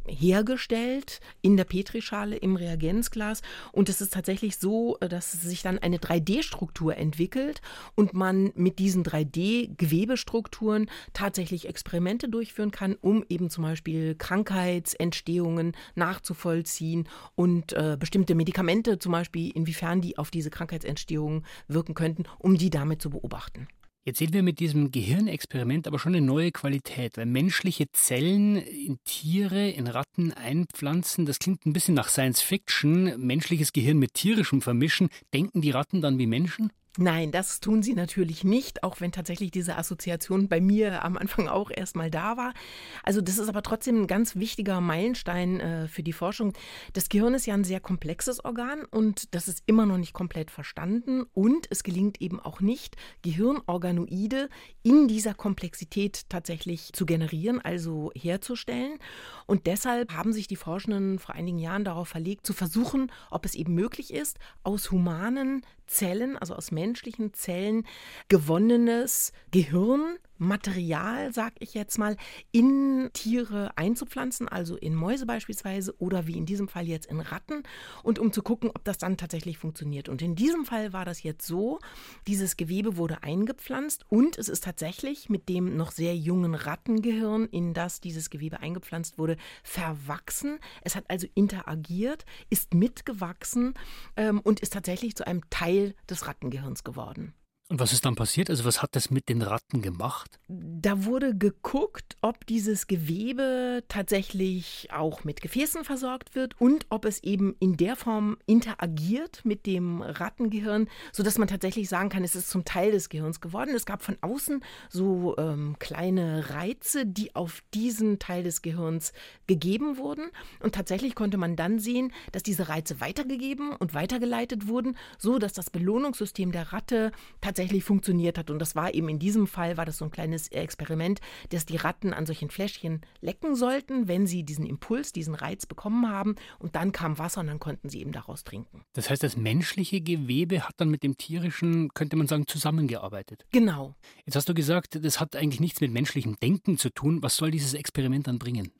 hergestellt 0.09 1.21
in 1.43 1.57
der 1.57 1.65
Petrischale 1.65 2.37
im 2.37 2.57
Reagenzglas 2.57 3.43
und 3.73 3.89
es 3.89 4.01
ist 4.01 4.13
tatsächlich 4.13 4.59
so, 4.59 4.97
äh, 5.01 5.09
dass 5.09 5.33
sich 5.33 5.63
dann 5.63 5.79
eine 5.79 5.99
3D-Struktur 5.99 6.97
entwickelt 6.97 7.61
und 7.95 8.15
man 8.15 8.53
mit 8.55 8.79
diesen 8.79 9.05
3D-Gewebestrukturen 9.05 10.91
tatsächlich 11.13 11.69
Experimente 11.69 12.29
durchführen 12.29 12.71
kann, 12.71 12.97
um 13.01 13.25
eben 13.29 13.51
zum 13.51 13.65
Beispiel 13.65 14.15
Krankheitsentstehungen 14.15 15.73
nachzuvollziehen 15.95 17.09
und 17.35 17.73
äh, 17.73 17.97
bestimmte 17.99 18.35
Medikamente 18.35 18.99
zum 18.99 19.13
Beispiel, 19.13 19.51
inwiefern 19.51 20.01
die 20.01 20.19
auf 20.19 20.31
diese 20.31 20.51
Krankheitsentstehungen 20.51 21.45
wirken 21.69 21.95
könnten, 21.95 22.25
um 22.39 22.57
die 22.57 22.71
damit 22.71 23.03
zu 23.03 23.11
beobachten. 23.11 23.69
Jetzt 24.07 24.19
sehen 24.19 24.33
wir 24.33 24.45
mit 24.45 24.61
diesem 24.61 24.93
Gehirnexperiment 24.93 25.89
aber 25.89 25.99
schon 25.99 26.15
eine 26.15 26.25
neue 26.25 26.53
Qualität, 26.53 27.17
weil 27.17 27.27
menschliche 27.27 27.91
Zellen 27.91 28.55
in 28.55 29.01
Tiere, 29.05 29.69
in 29.69 29.89
Ratten 29.89 30.31
einpflanzen, 30.31 31.27
das 31.27 31.41
klingt 31.41 31.67
ein 31.67 31.73
bisschen 31.73 31.97
nach 31.97 32.09
Science 32.09 32.41
Fiction. 32.41 33.19
Menschliches 33.19 33.73
Gehirn 33.73 33.99
mit 33.99 34.15
tierischem 34.15 34.63
vermischen. 34.63 35.09
Denken 35.35 35.61
die 35.61 35.73
Ratten 35.73 36.03
dann 36.03 36.19
wie 36.19 36.29
Menschen? 36.29 36.71
Nein, 36.99 37.31
das 37.31 37.61
tun 37.61 37.83
sie 37.83 37.95
natürlich 37.95 38.43
nicht, 38.43 38.83
auch 38.83 39.01
wenn 39.01 39.13
tatsächlich 39.13 39.51
diese 39.51 39.77
Assoziation 39.77 40.49
bei 40.49 40.61
mir 40.63 41.05
am 41.05 41.19
Anfang 41.19 41.47
auch 41.47 41.71
erstmal 41.71 42.11
da 42.11 42.37
war. 42.39 42.55
Also 43.03 43.21
das 43.21 43.39
ist 43.39 43.49
aber 43.49 43.63
trotzdem 43.63 44.03
ein 44.03 44.07
ganz 44.07 44.37
wichtiger 44.37 44.81
Meilenstein 44.81 45.61
äh, 45.61 45.89
für 45.89 46.03
die 46.03 46.15
Forschung. 46.15 46.55
Das 46.95 47.11
Gehirn 47.11 47.35
ist 47.35 47.47
ja 47.47 47.55
ein 47.55 47.65
sehr 47.65 47.81
komplexes 47.81 48.43
Organ 48.45 48.85
und 48.85 49.35
das 49.35 49.47
ist 49.49 49.63
immer 49.67 49.85
noch 49.85 49.99
nicht 49.99 50.15
komplett 50.15 50.51
verstanden 50.51 51.25
und 51.35 51.67
es 51.71 51.83
gelingt 51.83 52.23
eben 52.23 52.41
auch 52.41 52.61
nicht, 52.61 52.97
Gehirnorganoide 53.23 54.49
in 54.83 55.07
dieser 55.07 55.35
Komplexität 55.35 56.31
tatsächlich 56.31 56.93
zu 56.95 57.05
generieren, 57.05 57.61
also 57.61 58.11
herzustellen. 58.15 58.99
Und 59.47 59.67
deshalb 59.67 60.13
haben 60.13 60.33
sich 60.33 60.49
die 60.49 60.57
Forschenden 60.57 61.19
vor 61.19 61.35
einigen 61.35 61.59
Jahren 61.59 61.85
darauf 61.85 62.09
verlegt, 62.09 62.47
zu 62.47 62.55
versuchen, 62.55 63.13
ob 63.31 63.45
es 63.45 63.55
eben 63.55 63.75
möglich 63.75 64.15
ist, 64.15 64.39
aus 64.63 64.91
humanen 64.91 65.63
Zellen, 65.87 66.37
also 66.37 66.55
aus 66.55 66.71
menschlichen 66.71 67.33
Zellen, 67.35 67.87
gewonnenes 68.29 69.33
Gehirn 69.51 70.19
Material, 70.39 71.33
sag 71.33 71.55
ich 71.59 71.75
jetzt 71.75 71.99
mal, 71.99 72.17
in 72.53 73.11
Tiere 73.13 73.77
einzupflanzen, 73.77 74.49
also 74.49 74.77
in 74.77 74.95
Mäuse 74.95 75.27
beispielsweise 75.27 75.95
oder 75.99 76.27
wie 76.27 76.37
in 76.37 76.47
diesem 76.47 76.69
Fall 76.69 76.87
jetzt 76.87 77.07
in 77.07 77.21
Ratten 77.21 77.63
und 78.03 78.19
um 78.19 78.33
zu 78.33 78.43
gucken, 78.43 78.71
ob 78.75 78.85
das 78.85 78.99
dann 78.99 79.17
tatsächlich 79.17 79.59
funktioniert. 79.59 80.09
Und 80.09 80.23
in 80.23 80.35
diesem 80.35 80.65
Fall 80.65 80.93
war 80.93 81.05
das 81.05 81.23
jetzt 81.23 81.47
so, 81.47 81.79
dieses 82.27 82.57
Gewebe 82.57 82.97
wurde 82.97 83.23
eingepflanzt 83.23 84.05
und 84.09 84.39
es 84.39 84.49
ist 84.49 84.65
tatsächlich 84.65 85.29
mit 85.29 85.49
dem 85.49 85.77
noch 85.77 85.93
sehr 85.93 86.17
jungen 86.17 86.55
Rattengehirn, 86.55 87.47
in 87.47 87.75
das 87.75 88.01
dieses 88.01 88.31
Gewebe 88.31 88.61
eingepflanzt 88.61 89.19
wurde, 89.19 89.37
verwachsen. 89.63 90.59
Es 90.83 90.97
hat 90.97 91.05
also 91.09 91.27
interagiert, 91.35 92.25
ist 92.51 92.75
mitgewachsen 92.75 93.75
ähm, 94.17 94.41
und 94.41 94.61
ist 94.61 94.73
tatsächlich 94.73 95.17
zu 95.17 95.27
einem 95.27 95.49
Teil 95.51 95.95
des 96.09 96.27
Rattengehirns 96.27 96.85
geworden. 96.85 97.35
Und 97.69 97.81
was 97.81 97.93
ist 97.93 98.05
dann 98.05 98.15
passiert? 98.15 98.49
Also 98.49 98.65
was 98.65 98.81
hat 98.81 98.95
das 98.95 99.11
mit 99.11 99.29
den 99.29 99.43
Ratten 99.43 99.83
gemacht? 99.83 100.39
Da 100.47 101.05
wurde 101.05 101.37
geguckt, 101.37 102.17
ob 102.21 102.47
dieses 102.47 102.87
Gewebe 102.87 103.83
tatsächlich 103.89 104.89
auch 104.93 105.25
mit 105.25 105.43
Gefäßen 105.43 105.83
versorgt 105.83 106.37
wird 106.37 106.55
und 106.61 106.87
ob 106.91 107.05
es 107.05 107.25
eben 107.25 107.57
in 107.59 107.77
der 107.77 107.97
Form 107.97 108.37
interagiert 108.47 109.41
mit 109.45 109.67
dem 109.67 110.01
Rattengehirn, 110.01 110.89
sodass 111.11 111.39
man 111.39 111.49
tatsächlich 111.49 111.89
sagen 111.89 112.09
kann, 112.09 112.23
es 112.23 112.37
ist 112.37 112.51
zum 112.51 112.65
Teil 112.65 112.93
des 112.93 113.09
Gehirns 113.09 113.41
geworden. 113.41 113.75
Es 113.75 113.85
gab 113.85 114.05
von 114.05 114.17
außen 114.21 114.63
so 114.89 115.35
ähm, 115.37 115.75
kleine 115.81 116.51
Reize, 116.51 117.05
die 117.05 117.35
auf 117.35 117.65
diesen 117.75 118.21
Teil 118.21 118.45
des 118.45 118.63
Gehirns 118.63 119.13
gegeben 119.49 119.97
wurden. 119.97 120.31
Und 120.61 120.77
tatsächlich 120.77 121.17
konnte 121.17 121.37
man 121.37 121.57
dann 121.57 121.81
sehen, 121.81 122.13
dass 122.31 122.45
diese 122.45 122.69
Reize 122.69 123.01
weitergegeben 123.01 123.75
und 123.75 123.93
weitergeleitet 123.93 124.69
wurden, 124.69 124.97
so 125.19 125.41
dass 125.41 125.53
das 125.53 125.69
Belohnungssystem 125.69 126.53
der 126.53 126.73
Ratte 126.73 127.11
tatsächlich 127.41 127.56
tatsächlich 127.57 127.85
funktioniert 127.85 128.37
hat. 128.37 128.51
Und 128.51 128.59
das 128.59 128.77
war 128.77 128.93
eben 128.93 129.09
in 129.09 129.19
diesem 129.19 129.47
Fall, 129.47 129.79
war 129.79 129.87
das 129.87 129.97
so 129.97 130.05
ein 130.05 130.11
kleines 130.11 130.49
Experiment, 130.49 131.21
dass 131.49 131.65
die 131.65 131.77
Ratten 131.77 132.13
an 132.13 132.27
solchen 132.27 132.51
Fläschchen 132.51 133.01
lecken 133.23 133.57
sollten, 133.57 134.09
wenn 134.09 134.27
sie 134.27 134.43
diesen 134.43 134.67
Impuls, 134.67 135.13
diesen 135.13 135.35
Reiz 135.35 135.65
bekommen 135.65 136.07
haben. 136.07 136.35
Und 136.59 136.77
dann 136.77 136.93
kam 136.93 137.19
Wasser 137.19 137.41
und 137.41 137.47
dann 137.47 137.59
konnten 137.59 137.89
sie 137.89 138.01
eben 138.01 138.13
daraus 138.13 138.45
trinken. 138.45 138.83
Das 138.93 139.09
heißt, 139.09 139.23
das 139.23 139.39
menschliche 139.39 140.03
Gewebe 140.03 140.69
hat 140.69 140.75
dann 140.77 140.91
mit 140.91 141.03
dem 141.03 141.17
tierischen, 141.17 141.89
könnte 141.95 142.17
man 142.17 142.27
sagen, 142.27 142.47
zusammengearbeitet. 142.47 143.47
Genau. 143.53 143.95
Jetzt 144.27 144.37
hast 144.37 144.51
du 144.51 144.55
gesagt, 144.55 145.03
das 145.03 145.19
hat 145.19 145.35
eigentlich 145.35 145.61
nichts 145.61 145.81
mit 145.81 145.93
menschlichem 145.93 146.37
Denken 146.37 146.77
zu 146.77 146.91
tun. 146.91 147.23
Was 147.23 147.37
soll 147.37 147.51
dieses 147.51 147.73
Experiment 147.73 148.27
dann 148.27 148.39
bringen? 148.39 148.71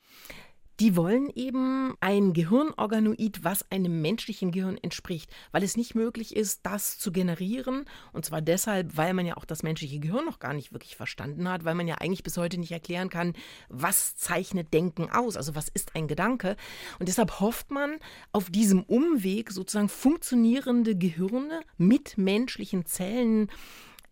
Die 0.79 0.95
wollen 0.95 1.29
eben 1.33 1.95
ein 2.01 2.33
Gehirnorganoid, 2.33 3.43
was 3.43 3.69
einem 3.71 4.01
menschlichen 4.01 4.51
Gehirn 4.51 4.77
entspricht, 4.77 5.31
weil 5.51 5.63
es 5.63 5.75
nicht 5.75 5.95
möglich 5.95 6.35
ist, 6.35 6.61
das 6.63 6.99
zu 6.99 7.11
generieren. 7.11 7.85
Und 8.13 8.25
zwar 8.25 8.41
deshalb, 8.41 8.95
weil 8.95 9.13
man 9.13 9.25
ja 9.25 9.37
auch 9.37 9.45
das 9.45 9.63
menschliche 9.63 9.99
Gehirn 9.99 10.25
noch 10.25 10.39
gar 10.39 10.53
nicht 10.53 10.73
wirklich 10.73 10.95
verstanden 10.95 11.49
hat, 11.49 11.65
weil 11.65 11.75
man 11.75 11.87
ja 11.87 11.95
eigentlich 11.95 12.23
bis 12.23 12.37
heute 12.37 12.59
nicht 12.59 12.71
erklären 12.71 13.09
kann, 13.09 13.33
was 13.69 14.15
zeichnet 14.15 14.73
Denken 14.73 15.09
aus, 15.09 15.35
also 15.35 15.55
was 15.55 15.67
ist 15.67 15.95
ein 15.95 16.07
Gedanke. 16.07 16.55
Und 16.99 17.07
deshalb 17.09 17.39
hofft 17.39 17.71
man, 17.71 17.97
auf 18.31 18.49
diesem 18.51 18.83
Umweg 18.83 19.51
sozusagen 19.51 19.89
funktionierende 19.89 20.95
Gehirne 20.95 21.61
mit 21.77 22.17
menschlichen 22.17 22.85
Zellen 22.85 23.49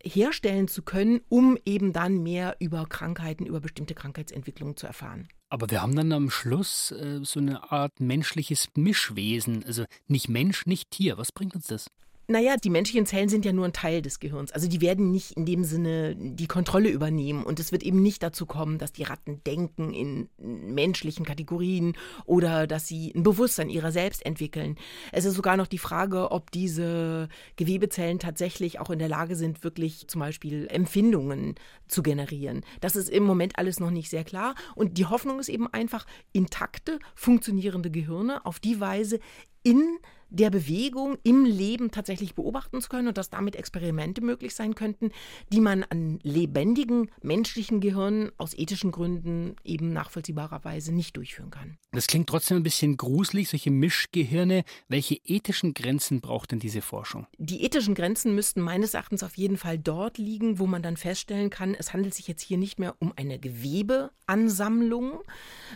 herstellen 0.06 0.68
zu 0.68 0.84
können, 0.84 1.22
um 1.30 1.58
eben 1.66 1.94
dann 1.94 2.22
mehr 2.24 2.56
über 2.60 2.86
Krankheiten, 2.86 3.46
über 3.46 3.60
bestimmte 3.60 3.96
Krankheitsentwicklungen 3.96 4.78
zu 4.78 4.88
erfahren. 4.88 5.28
Aber 5.50 5.70
wir 5.70 5.82
haben 5.82 5.96
dann 5.96 6.12
am 6.12 6.30
Schluss 6.30 6.92
äh, 6.92 7.20
so 7.24 7.40
eine 7.40 7.72
Art 7.72 8.00
menschliches 8.00 8.68
Mischwesen, 8.76 9.64
also 9.66 9.86
nicht 10.08 10.30
Mensch, 10.30 10.66
nicht 10.66 10.92
Tier. 10.92 11.18
Was 11.18 11.32
bringt 11.32 11.56
uns 11.56 11.68
das? 11.68 11.88
Naja, 12.28 12.56
die 12.58 12.72
menschlichen 12.72 13.06
Zellen 13.06 13.30
sind 13.30 13.46
ja 13.46 13.54
nur 13.54 13.66
ein 13.66 13.74
Teil 13.74 14.02
des 14.02 14.20
Gehirns. 14.20 14.52
Also 14.52 14.68
die 14.68 14.82
werden 14.82 15.12
nicht 15.12 15.34
in 15.34 15.46
dem 15.46 15.64
Sinne 15.64 16.16
die 16.16 16.48
Kontrolle 16.48 16.90
übernehmen. 16.90 17.44
Und 17.44 17.60
es 17.60 17.72
wird 17.72 17.84
eben 17.84 18.02
nicht 18.02 18.24
dazu 18.24 18.48
kommen, 18.48 18.80
dass 18.80 18.92
die 18.92 19.04
Ratten 19.04 19.44
denken 19.44 19.94
in 19.94 20.30
menschlichen 20.38 21.26
Kategorien 21.26 21.94
oder 22.26 22.66
dass 22.66 22.88
sie 22.88 23.12
ein 23.16 23.22
Bewusstsein 23.22 23.70
ihrer 23.70 23.92
selbst 23.92 24.26
entwickeln. 24.26 24.76
Es 25.12 25.26
ist 25.26 25.36
sogar 25.36 25.56
noch 25.56 25.68
die 25.68 25.78
Frage, 25.78 26.32
ob 26.32 26.50
diese 26.50 27.30
Gewebezellen 27.58 28.18
tatsächlich 28.18 28.80
auch 28.80 28.90
in 28.90 29.00
der 29.00 29.10
Lage 29.10 29.36
sind, 29.36 29.64
wirklich 29.64 30.08
zum 30.08 30.20
Beispiel 30.20 30.68
Empfindungen 30.72 31.56
zu 31.88 32.02
generieren. 32.02 32.64
Das 32.82 32.96
ist 32.96 33.10
im 33.10 33.24
Moment 33.24 33.60
alles 33.60 33.80
noch 33.80 33.92
nicht 33.92 34.10
sehr 34.10 34.24
klar. 34.24 34.56
Und 34.74 34.98
die 34.98 35.06
Hoffnung 35.06 35.40
ist 35.40 35.50
eben 35.50 35.68
einfach, 35.68 36.08
intakte, 36.34 37.00
funktionierende 37.14 37.92
Gehirne 37.92 38.46
auf 38.46 38.60
die 38.60 38.80
Weise 38.80 39.20
in 39.62 40.00
der 40.36 40.50
Bewegung 40.50 41.18
im 41.24 41.46
Leben 41.46 41.92
tatsächlich 41.92 42.36
beobachten 42.36 42.82
zu 42.82 42.90
können 42.90 43.08
und 43.08 43.18
dass 43.18 43.30
damit 43.30 43.56
Experimente 43.56 44.22
möglich 44.22 44.54
sein 44.54 44.76
könnten, 44.76 45.12
die 45.52 45.62
man 45.62 45.84
an 45.84 46.20
lebendigen 46.24 47.10
menschlichen 47.22 47.80
Gehirnen 47.80 48.32
aus 48.38 48.54
ethischen 48.54 48.92
Gründen 48.92 49.56
eben 49.64 49.94
nachvollziehbarerweise 49.94 50.94
nicht 50.94 51.16
durchführen 51.16 51.52
kann. 51.52 51.78
Das 51.94 52.08
klingt 52.08 52.28
trotzdem 52.28 52.58
ein 52.58 52.64
bisschen 52.64 52.98
gruselig, 52.98 53.48
solche 53.50 53.72
Mischgehirne. 53.72 54.66
Welche 54.90 55.16
ethischen 55.24 55.74
Grenzen 55.74 56.20
braucht 56.20 56.52
denn 56.52 56.60
diese 56.60 56.82
Forschung? 56.82 57.28
Die 57.38 57.64
ethischen 57.64 57.96
Grenzen 57.96 58.36
müssten 58.36 58.60
meines 58.60 58.94
Erachtens 58.94 59.24
auf 59.24 59.38
jeden 59.38 59.58
Fall 59.58 59.80
dort 59.80 60.18
liegen, 60.18 60.60
wo 60.60 60.68
man 60.68 60.84
dann 60.84 60.98
feststellen 60.98 61.50
kann, 61.50 61.74
es 61.76 61.94
handelt 61.94 62.14
sich 62.14 62.28
jetzt 62.28 62.42
hier 62.42 62.58
nicht 62.58 62.78
mehr 62.78 62.96
um 63.00 63.14
eine 63.16 63.40
Gewebeansammlung, 63.40 65.22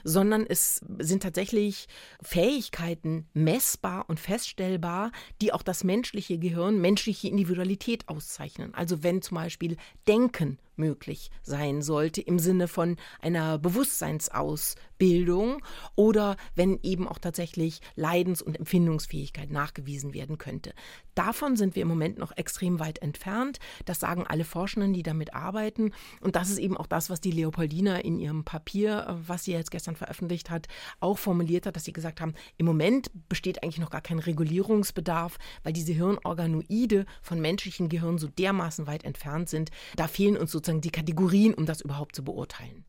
sondern 0.04 0.46
es 0.46 0.82
sind 0.98 1.24
tatsächlich 1.24 1.88
Fähigkeiten 2.22 3.30
messbar 3.34 4.06
und 4.10 4.20
feststellbar 4.20 4.49
feststellbar, 4.50 5.12
die 5.42 5.54
auch 5.54 5.62
das 5.62 5.84
menschliche 5.84 6.38
Gehirn, 6.38 6.80
menschliche 6.82 7.28
Individualität 7.28 8.08
auszeichnen. 8.08 8.74
Also 8.74 9.04
wenn 9.04 9.22
zum 9.22 9.36
Beispiel 9.36 9.78
Denken 10.08 10.58
möglich 10.80 11.30
sein 11.44 11.82
sollte 11.82 12.22
im 12.22 12.40
Sinne 12.40 12.68
von 12.68 12.98
einer 13.22 13.60
Bewusstseinsausbildung 13.60 15.62
oder 15.96 16.36
wenn 16.56 16.80
eben 16.82 17.08
auch 17.08 17.20
tatsächlich 17.20 17.82
Leidens- 17.96 18.42
und 18.42 18.58
Empfindungsfähigkeit 18.58 19.52
nachgewiesen 19.52 20.14
werden 20.14 20.38
könnte. 20.38 20.74
Davon 21.16 21.58
sind 21.58 21.76
wir 21.76 21.82
im 21.82 21.90
Moment 21.90 22.18
noch 22.18 22.38
extrem 22.38 22.80
weit 22.80 23.02
entfernt. 23.02 23.60
Das 23.84 24.00
sagen 24.00 24.26
alle 24.26 24.46
Forschenden, 24.46 24.94
die 24.94 25.04
damit 25.04 25.34
arbeiten. 25.34 25.92
Und 26.22 26.38
das 26.38 26.50
ist 26.50 26.60
eben 26.60 26.78
auch 26.78 26.88
das, 26.88 27.10
was 27.10 27.20
die 27.20 27.32
Leopoldina 27.32 27.98
in 27.98 28.20
ihrem 28.20 28.46
Papier, 28.46 29.20
was 29.28 29.44
sie 29.44 29.52
jetzt 29.52 29.72
gestern 29.72 29.98
veröffentlicht 29.98 30.50
hat, 30.50 30.70
auch 31.02 31.18
formuliert 31.18 31.66
hat, 31.66 31.76
dass 31.76 31.84
sie 31.84 31.92
gesagt 31.92 32.22
haben, 32.22 32.36
im 32.58 32.66
Moment 32.66 33.12
besteht 33.28 33.64
eigentlich 33.64 33.80
noch 33.80 33.90
gar 33.90 34.00
kein 34.00 34.20
Regulierungsbedarf, 34.20 35.38
weil 35.64 35.74
diese 35.74 35.92
Hirnorganoide 35.92 37.06
von 37.22 37.42
menschlichen 37.42 37.90
Gehirnen 37.90 38.18
so 38.18 38.28
dermaßen 38.28 38.88
weit 38.88 39.04
entfernt 39.04 39.50
sind. 39.50 39.72
Da 39.98 40.08
fehlen 40.08 40.38
uns 40.38 40.52
sozusagen 40.52 40.69
sozusagen 40.70 40.82
die 40.82 40.92
Kategorien, 40.92 41.54
um 41.54 41.66
das 41.66 41.82
überhaupt 41.82 42.16
zu 42.16 42.24
beurteilen. 42.24 42.86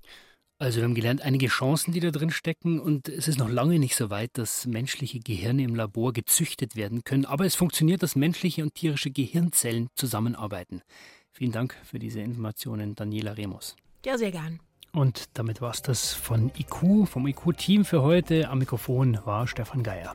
Also 0.59 0.77
wir 0.77 0.85
haben 0.85 0.95
gelernt, 0.95 1.23
einige 1.23 1.47
Chancen, 1.47 1.93
die 1.93 2.01
da 2.01 2.11
drin 2.11 2.31
stecken 2.31 2.79
und 2.79 3.09
es 3.09 3.29
ist 3.29 3.39
noch 3.39 3.49
lange 3.49 3.79
nicht 3.79 3.97
so 3.97 4.11
weit, 4.11 4.31
dass 4.35 4.67
menschliche 4.67 5.19
Gehirne 5.19 5.63
im 5.63 5.75
Labor 5.75 6.13
gezüchtet 6.13 6.77
werden 6.77 7.03
können, 7.03 7.25
aber 7.25 7.47
es 7.47 7.55
funktioniert, 7.55 8.03
dass 8.03 8.15
menschliche 8.15 8.63
und 8.63 8.75
tierische 8.75 9.11
Gehirnzellen 9.11 9.89
zusammenarbeiten. 9.95 10.83
Vielen 11.33 11.53
Dank 11.53 11.75
für 11.83 11.99
diese 11.99 12.21
Informationen, 12.21 12.95
Daniela 12.95 13.39
Remus. 13.39 13.75
Ja, 14.05 14.19
sehr 14.19 14.33
gern. 14.33 14.61
Und 14.93 15.31
damit 15.35 15.63
war 15.63 15.71
es 15.71 15.81
das 15.81 16.13
von 16.13 16.51
IQ, 16.59 17.09
vom 17.09 17.27
IQ-Team 17.27 17.87
für 17.87 18.03
heute. 18.03 18.51
Am 18.51 18.59
Mikrofon 18.59 19.19
war 19.25 19.47
Stefan 19.47 19.83
Geier. 19.83 20.15